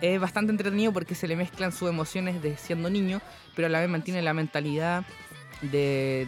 [0.00, 3.20] es bastante entretenido porque se le mezclan sus emociones de siendo niño,
[3.54, 5.04] pero a la vez mantiene la mentalidad
[5.62, 6.26] de,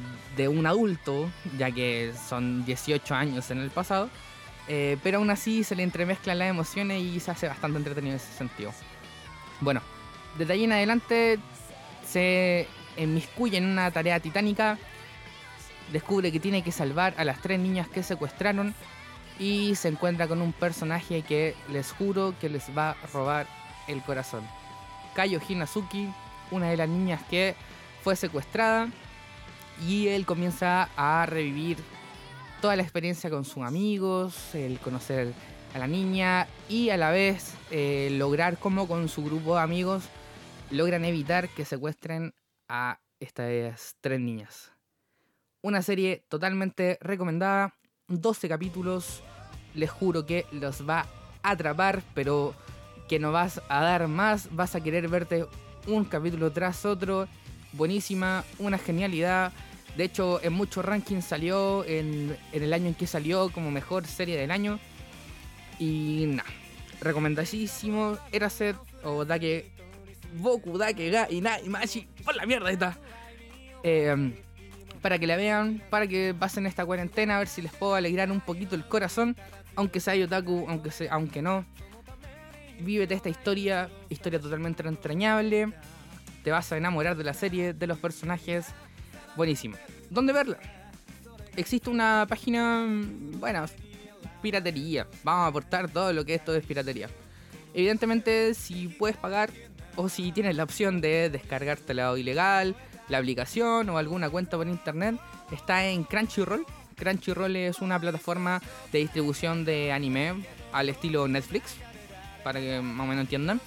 [0.48, 4.10] un adulto, ya que son 18 años en el pasado.
[4.68, 8.20] Eh, pero aún así se le entremezclan las emociones y se hace bastante entretenido en
[8.20, 8.72] ese sentido.
[9.60, 9.80] Bueno,
[10.38, 11.38] desde ahí en adelante
[12.06, 14.78] se enmiscuye en una tarea titánica,
[15.92, 18.74] descubre que tiene que salvar a las tres niñas que secuestraron
[19.40, 23.46] y se encuentra con un personaje que les juro que les va a robar
[23.88, 24.46] el corazón.
[25.14, 26.08] Kayo Hinazuki,
[26.50, 27.56] una de las niñas que
[28.02, 28.88] fue secuestrada
[29.88, 31.78] y él comienza a revivir
[32.60, 35.32] toda la experiencia con sus amigos, el conocer
[35.74, 40.04] a la niña y a la vez eh, lograr como con su grupo de amigos
[40.70, 42.34] logran evitar que secuestren
[42.68, 44.72] a estas tres niñas.
[45.62, 47.74] Una serie totalmente recomendada,
[48.10, 49.22] 12 capítulos,
[49.74, 51.06] les juro que los va
[51.42, 52.54] a atrapar, pero
[53.08, 55.46] que no vas a dar más, vas a querer verte
[55.86, 57.28] un capítulo tras otro.
[57.72, 59.52] Buenísima, una genialidad.
[59.96, 64.36] De hecho, en muchos rankings salió en, el año en que salió como mejor serie
[64.36, 64.78] del año.
[65.78, 66.48] Y nada,
[67.00, 68.18] recomendadísimo.
[68.32, 69.70] Era ser o Dake
[70.34, 72.06] Boku, Dake Ga y Machi.
[72.24, 72.98] Por la mierda está.
[73.82, 74.32] Eh,
[75.02, 78.30] para que la vean, para que pasen esta cuarentena, a ver si les puedo alegrar
[78.30, 79.36] un poquito el corazón.
[79.76, 81.64] Aunque sea Yotaku, aunque, sea, aunque no
[82.80, 85.72] vívete esta historia, historia totalmente entrañable.
[86.42, 88.66] Te vas a enamorar de la serie, de los personajes.
[89.36, 89.76] Buenísimo.
[90.08, 90.58] ¿Dónde verla?
[91.56, 92.86] Existe una página,
[93.38, 93.64] bueno,
[94.40, 95.06] piratería.
[95.22, 97.08] Vamos a aportar todo lo que esto es piratería.
[97.74, 99.50] Evidentemente, si puedes pagar
[99.96, 102.74] o si tienes la opción de descargarte lado ilegal,
[103.10, 105.16] la aplicación o alguna cuenta por internet,
[105.50, 106.64] está en Crunchyroll.
[106.96, 110.34] Crunchyroll es una plataforma de distribución de anime
[110.72, 111.76] al estilo Netflix,
[112.44, 113.60] para que más o menos entiendan,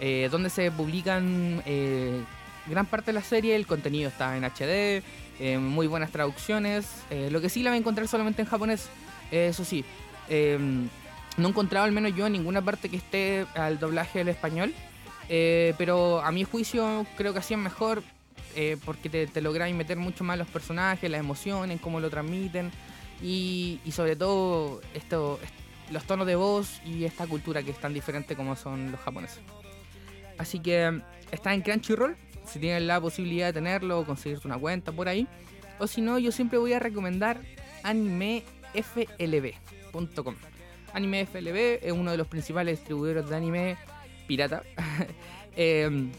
[0.00, 2.20] eh, donde se publican eh,
[2.66, 5.02] gran parte de la serie, el contenido está en HD,
[5.40, 6.86] eh, muy buenas traducciones,
[7.30, 8.88] lo que sí la voy a encontrar solamente en japonés,
[9.30, 9.84] eso sí.
[10.28, 14.72] no he encontrado al menos yo en ninguna parte que esté al doblaje del español,
[15.28, 18.02] pero a mi juicio creo que es mejor
[18.54, 19.40] eh, porque te, te
[19.72, 22.70] meter mucho más los personajes, las emociones, cómo lo transmiten
[23.22, 25.40] y, sobre todo esto,
[25.90, 29.40] los tonos de voz y esta cultura que es tan diferente como son los japoneses.
[30.38, 31.00] Así que
[31.30, 35.26] está en Crunchyroll, si tienes la posibilidad de tenerlo o conseguirte una cuenta por ahí.
[35.78, 37.40] O si no, yo siempre voy a recomendar
[37.82, 40.34] animeflb.com.
[40.92, 43.76] AnimeFLB es uno de los principales distribuidores de anime
[44.26, 44.62] pirata.
[45.56, 46.10] eh,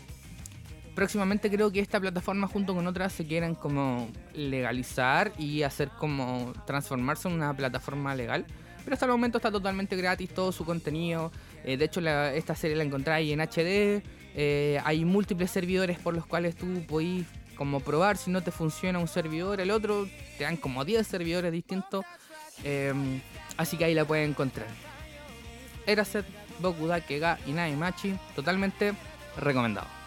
[0.95, 6.53] próximamente creo que esta plataforma junto con otras se quieren como legalizar y hacer como
[6.65, 8.45] transformarse en una plataforma legal.
[8.83, 11.31] Pero hasta el momento está totalmente gratis todo su contenido.
[11.63, 14.03] Eh, de hecho, esta serie la encontráis en HD.
[14.35, 17.25] Eh, hay múltiples servidores por los cuales tú podís
[17.57, 20.07] como probar si no te funciona un servidor, el otro.
[20.37, 22.05] Te dan como 10 servidores distintos.
[22.63, 23.21] Em,
[23.57, 24.67] así que ahí la pueden encontrar.
[25.87, 26.25] Eraset,
[26.59, 28.93] Bokuda, Kega y Machi Totalmente
[29.37, 30.04] recomendado.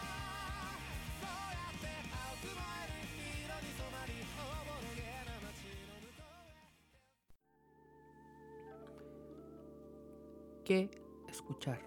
[11.29, 11.81] Escuchar.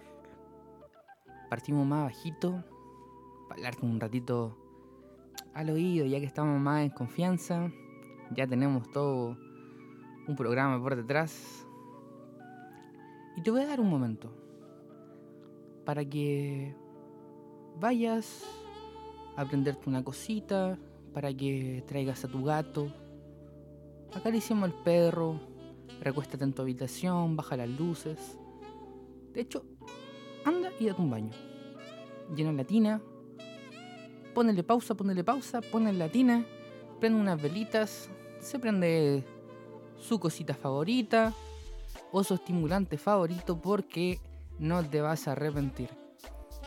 [1.50, 2.64] Partimos más bajito,
[3.48, 4.58] para hablar un ratito
[5.54, 7.72] al oído, ya que estamos más en confianza.
[8.36, 9.38] Ya tenemos todo
[10.28, 11.68] un programa por detrás.
[13.36, 14.32] Y te voy a dar un momento
[15.86, 16.76] para que
[17.80, 18.44] vayas
[19.36, 20.80] a aprenderte una cosita,
[21.14, 22.92] para que traigas a tu gato,
[24.16, 25.40] acariciemos al perro,
[26.02, 28.41] recuéstate en tu habitación, baja las luces
[29.34, 29.64] de hecho,
[30.46, 31.32] anda y date un baño.
[32.36, 33.02] Llena la tina,
[34.34, 36.46] ponele pausa, ponele pausa, pone la tina,
[37.00, 38.10] prende unas velitas,
[38.40, 39.24] se prende
[39.98, 41.34] su cosita favorita
[42.12, 44.20] o su estimulante favorito porque
[44.60, 45.90] no te vas a arrepentir.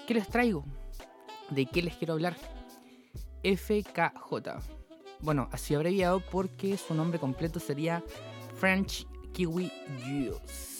[0.07, 0.65] ¿Qué les traigo?
[1.51, 2.37] ¿De qué les quiero hablar?
[3.43, 4.33] FKJ.
[5.21, 8.03] Bueno, así abreviado porque su nombre completo sería
[8.59, 9.71] French Kiwi
[10.03, 10.74] Juice.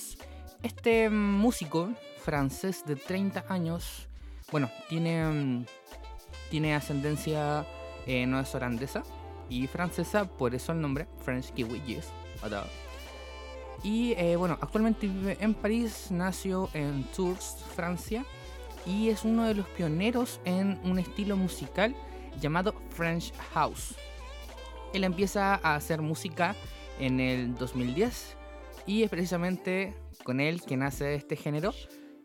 [0.65, 1.93] Este músico
[2.23, 4.09] francés de 30 años,
[4.51, 5.67] bueno, tiene, mm,
[6.49, 7.67] tiene ascendencia
[8.07, 9.03] eh, no es holandesa
[9.51, 12.09] y francesa, por eso el nombre, French Kiwi Yes.
[13.83, 18.25] Y eh, bueno, actualmente vive en París, nació en Tours, Francia,
[18.87, 21.95] y es uno de los pioneros en un estilo musical
[22.41, 23.97] llamado French House.
[24.95, 26.57] Él empieza a hacer música
[26.99, 28.39] en el 2010
[28.87, 29.95] y es precisamente
[30.25, 31.73] con él que nace este género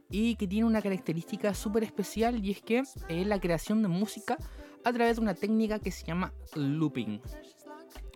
[0.10, 4.38] y que tiene una característica súper especial y es que es la creación de música
[4.84, 7.22] a través de una técnica que se llama looping.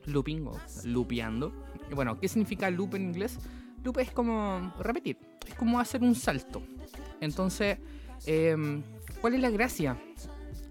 [0.05, 1.53] Looping o loopeando.
[1.93, 3.37] Bueno, ¿qué significa loop en inglés?
[3.83, 6.63] Loop es como repetir, es como hacer un salto.
[7.21, 7.77] Entonces,
[8.25, 8.81] em,
[9.21, 10.01] ¿cuál es la gracia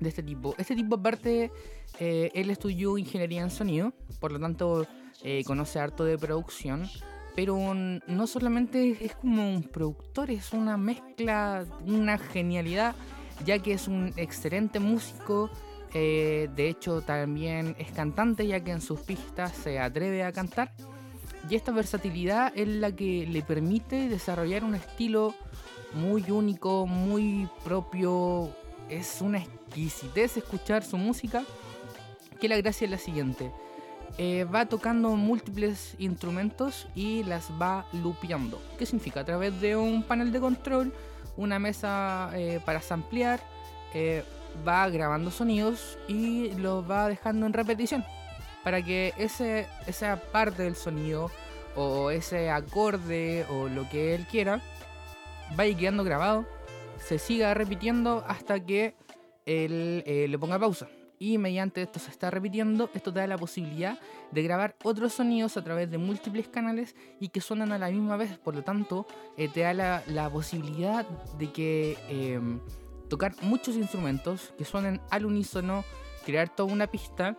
[0.01, 0.55] de este tipo?
[0.59, 1.53] Este tipo aparte,
[2.01, 4.87] eh, él estudió ingeniería en sonido, por lo tanto
[5.23, 6.89] eh, conoce harto de producción
[7.35, 12.95] pero no solamente es como un productor, es una mezcla, una genialidad,
[13.45, 15.51] ya que es un excelente músico.
[15.95, 20.73] Eh, de hecho, también es cantante, ya que en sus pistas se atreve a cantar.
[21.49, 25.35] Y esta versatilidad es la que le permite desarrollar un estilo
[25.95, 28.55] muy único, muy propio.
[28.89, 31.45] Es una exquisitez escuchar su música.
[32.41, 33.51] Que la gracia es la siguiente
[34.19, 38.61] eh, va tocando múltiples instrumentos y las va lupeando.
[38.79, 39.21] ¿Qué significa?
[39.21, 40.93] A través de un panel de control,
[41.37, 43.41] una mesa eh, para samplear,
[43.95, 44.23] eh,
[44.67, 48.05] va grabando sonidos y los va dejando en repetición.
[48.63, 51.31] Para que ese, esa parte del sonido
[51.75, 54.61] o ese acorde o lo que él quiera
[55.57, 56.47] vaya quedando grabado,
[56.99, 58.95] se siga repitiendo hasta que
[59.47, 60.87] él le ponga pausa
[61.23, 63.97] y mediante esto se está repitiendo, esto te da la posibilidad
[64.33, 68.17] de grabar otros sonidos a través de múltiples canales y que suenan a la misma
[68.17, 71.07] vez, por lo tanto eh, te da la, posibilidad
[71.39, 72.59] de que em,
[73.09, 75.85] tocar muchos instrumentos que suenen al unísono,
[76.27, 77.39] crear toda una pista,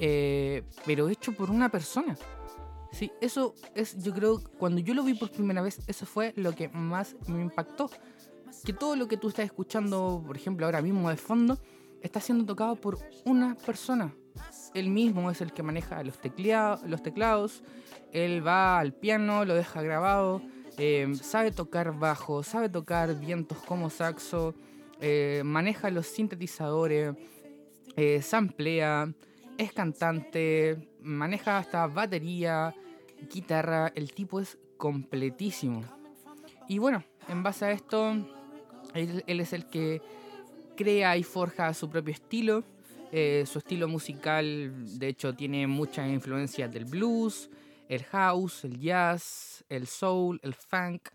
[0.00, 2.16] eh, pero hecho por una persona.
[2.90, 6.56] Sí, eso es, yo creo, cuando yo lo vi por primera vez, eso fue lo
[6.56, 7.88] que más me impactó.
[8.64, 11.56] Que todo lo que tú estás escuchando, por ejemplo, ahora mismo de fondo,
[12.02, 14.14] está siendo tocado por una persona.
[14.74, 17.62] Él mismo es el que maneja los, teclados,
[18.12, 20.42] él va al piano, lo deja grabado,
[20.78, 24.54] eh, sabe tocar bajo, sabe tocar vientos como saxo,
[25.00, 27.16] eh, maneja los sintetizadores,
[27.96, 29.12] eh, samplea,
[29.58, 32.74] es cantante, maneja hasta batería,
[33.32, 35.82] guitarra, el tipo es completísimo.
[36.68, 38.12] Y bueno, en base a esto,
[38.94, 40.00] él, es el que
[40.76, 42.64] crea y forja su propio estilo.
[43.12, 47.50] Eh, su estilo musical, de hecho, tiene muchas influencias del blues,
[47.88, 51.08] el house, el jazz, el soul, el funk.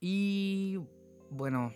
[0.00, 0.78] Y
[1.30, 1.72] bueno,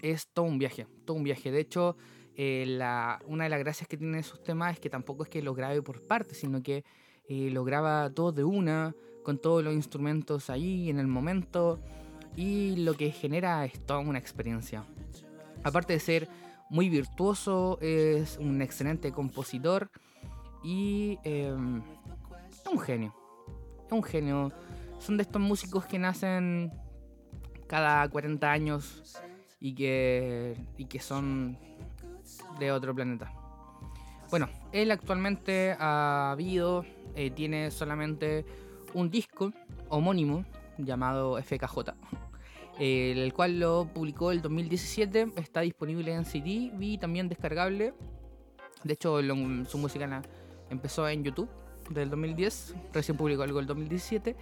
[0.00, 1.50] es todo un viaje, todo un viaje.
[1.50, 1.96] De hecho,
[2.34, 2.78] eh,
[3.26, 5.82] una de las gracias que tiene sus temas es que tampoco es que lo grabe
[5.82, 6.84] por partes, sino que
[7.28, 11.80] eh, lo graba todo de una, con todos los instrumentos ahí en el momento,
[12.36, 14.84] y lo que genera es toda una experiencia.
[15.64, 16.28] Aparte de ser
[16.70, 19.90] muy virtuoso, es un excelente compositor
[20.62, 21.82] y em,
[22.50, 23.14] es un genio.
[23.86, 24.52] Es un genio.
[24.98, 26.72] Son de estos músicos que nacen
[27.66, 29.20] cada 40 años
[29.60, 31.58] y que, y que son
[32.58, 33.32] de otro planeta.
[34.30, 38.46] Bueno, él actualmente ha habido, eh, tiene solamente
[38.94, 39.52] un disco
[39.88, 40.44] homónimo
[40.78, 41.90] llamado FKJ,
[42.78, 47.94] el cual lo publicó el 2017, está disponible en CD y también descargable.
[48.84, 49.20] De hecho,
[49.68, 50.22] su música
[50.70, 51.48] empezó en YouTube
[51.90, 54.36] del 2010, recién publicó algo el 2017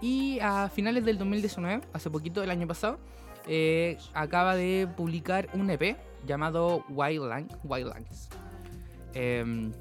[0.00, 2.98] y a finales del 2019, hace poquito, el año pasado,
[3.46, 5.96] eh, acaba de publicar un EP
[6.26, 7.56] llamado Wildland.
[7.64, 8.06] Wildland.
[9.14, 9.72] Em,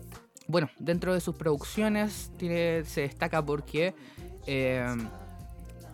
[0.48, 3.96] bueno, dentro de sus producciones se destaca porque
[4.46, 5.08] em,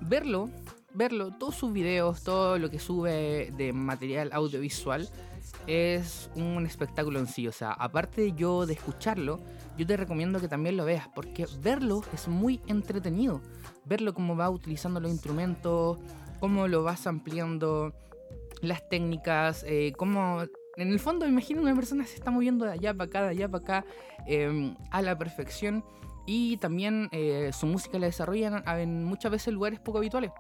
[0.02, 0.50] verlo,
[0.98, 5.08] verlo, todos sus videos, todo lo que sube de material audiovisual
[5.68, 7.48] es un espectáculo en sí.
[7.48, 9.40] O sea, aparte yo de escucharlo,
[9.78, 13.42] yo te recomiendo que también lo veas porque verlo es muy entretenido.
[13.86, 16.00] Verlo cómo va utilizando los instrumentos,
[16.40, 17.94] cómo lo vas ampliando,
[18.62, 20.42] las técnicas, eh, cómo...
[20.78, 23.50] En el fondo, imagino una persona se está moviendo de allá para acá, de allá
[23.50, 23.86] para acá,
[24.28, 25.84] em, a la perfección.
[26.28, 30.32] Y también eh, su música la desarrollan en muchas veces lugares poco habituales.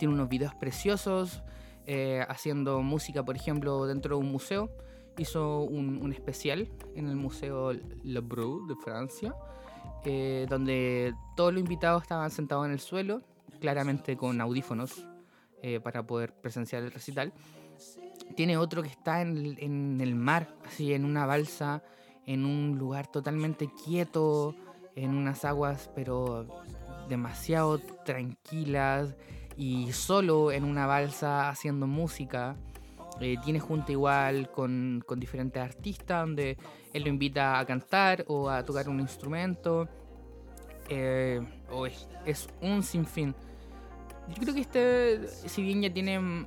[0.00, 1.42] Tiene unos videos preciosos,
[1.86, 4.70] eh, haciendo música, por ejemplo, dentro de un museo.
[5.18, 9.34] Hizo un, especial en el Museo Le Brou de Francia,
[10.48, 13.20] donde todos los invitados estaban sentados en el suelo,
[13.60, 15.04] claramente con audífonos,
[15.62, 17.34] eh, para poder presenciar el recital.
[18.36, 21.82] Tiene otro que está en el, mar, así en una balsa,
[22.24, 24.54] en un lugar totalmente quieto,
[24.96, 26.46] en unas aguas pero
[27.10, 29.14] demasiado tranquilas
[29.60, 32.56] y solo en una balsa haciendo música.
[33.20, 36.56] Eh, tiene junta igual con, con, diferentes artistas donde
[36.94, 39.86] él lo invita a cantar o a tocar un instrumento.
[40.88, 41.46] Eh,
[42.24, 43.34] es, un sinfín.
[44.28, 46.46] Yo creo que este, si bien ya tiene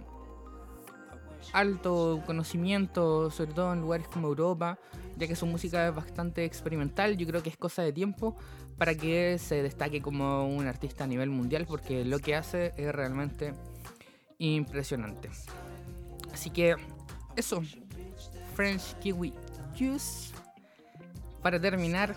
[1.51, 4.79] alto conocimiento, sobre todo en lugares como Europa,
[5.17, 8.35] ya que su música es bastante experimental, yo creo que es cosa de tiempo
[8.77, 12.91] para que se destaque como un artista a nivel mundial, porque lo que hace es
[12.93, 13.53] realmente
[14.37, 15.29] impresionante.
[16.33, 16.75] Así que
[17.35, 17.61] eso,
[18.55, 19.33] French Kiwi
[19.77, 20.33] Juice.
[21.41, 22.15] Para terminar,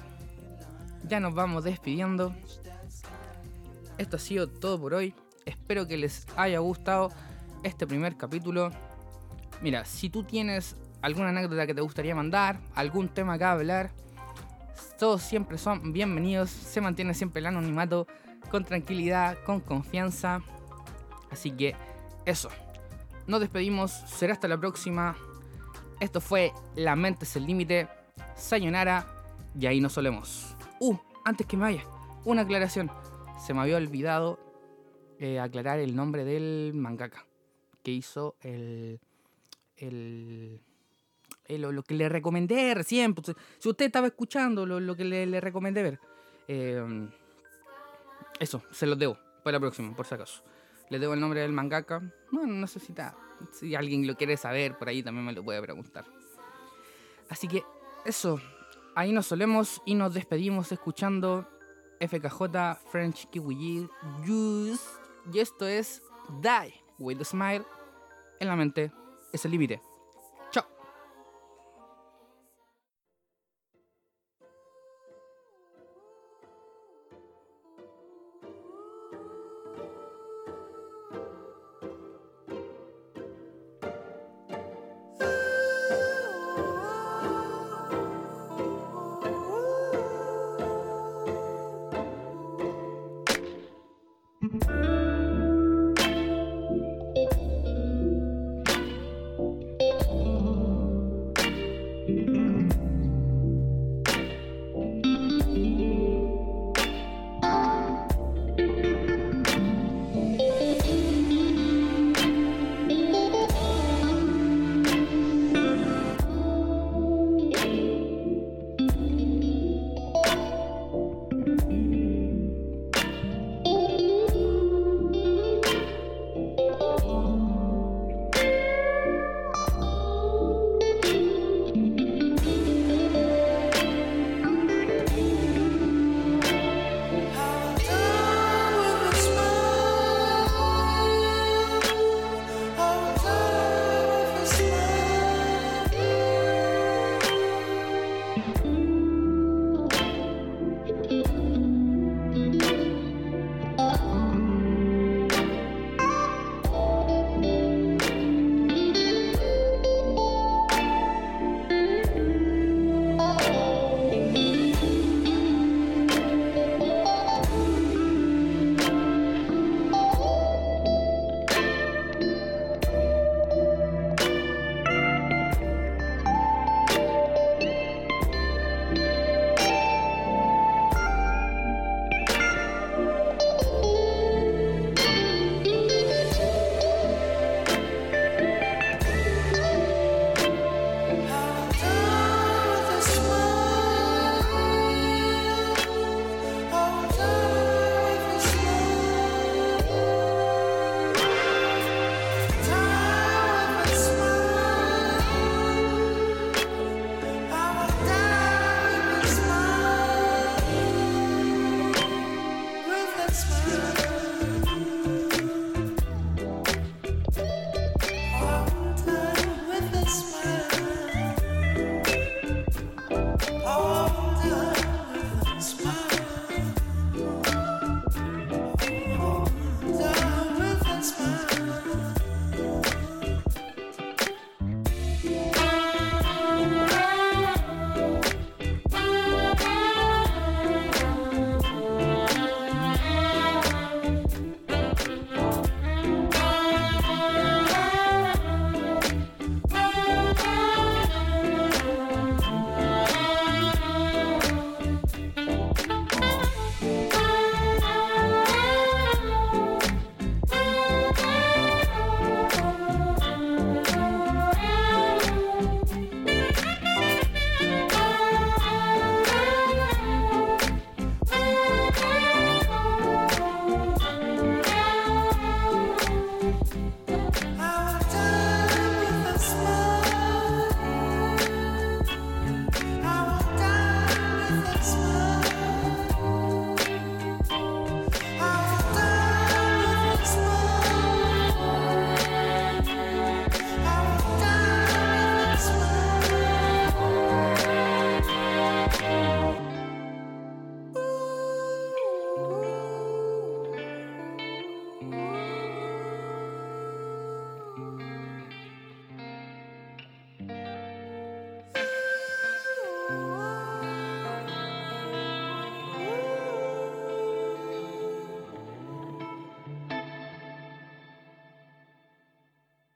[1.05, 2.35] ya nos vamos despidiendo.
[3.99, 5.15] Esto ha sido todo por hoy.
[5.45, 7.11] Espero que les haya gustado
[7.63, 8.71] este primer capítulo.
[9.63, 13.91] Mira, si tú tienes alguna anécdota que te gustaría mandar, algún tema que hablar,
[14.99, 16.51] todos siempre son bienvenidos.
[16.51, 18.07] Se mantiene siempre el anonimato
[18.51, 20.43] con tranquilidad, con confianza.
[21.31, 21.75] Así que
[22.25, 22.49] eso.
[23.27, 23.91] Nos despedimos.
[23.91, 25.17] Será hasta la próxima.
[26.01, 27.89] Esto fue La mente es el límite.
[28.35, 29.07] Sayonara.
[29.59, 30.57] Y ahí nos solemos.
[30.81, 31.85] Uh, antes que me vaya,
[32.25, 32.91] una aclaración.
[33.45, 34.39] Se me había olvidado
[35.19, 37.27] eh, aclarar el nombre del mangaka
[37.83, 39.01] que hizo el,
[39.77, 40.61] el,
[41.49, 43.15] lo, que le recomendé recién.
[43.15, 46.01] Pues, si usted estaba escuchando lo, que le, recomendé ver.
[46.49, 47.09] Eh,
[48.39, 50.43] eso, se los debo para la próxima, por si acaso.
[50.91, 52.03] Le debo el nombre del mangaka.
[52.31, 52.95] Bueno, no sé si,
[53.53, 56.05] si alguien lo quiere saber, por ahí también me lo puede preguntar.
[57.29, 57.65] Así que
[58.05, 58.41] eso,
[58.95, 61.47] ahí nos solemos y nos despedimos escuchando
[62.01, 63.89] FKJ French Kiwi
[64.25, 64.85] Juice
[65.33, 66.03] y esto es
[66.41, 67.65] Die with a Smile.
[68.39, 68.93] En la mente
[69.33, 69.81] es el límite.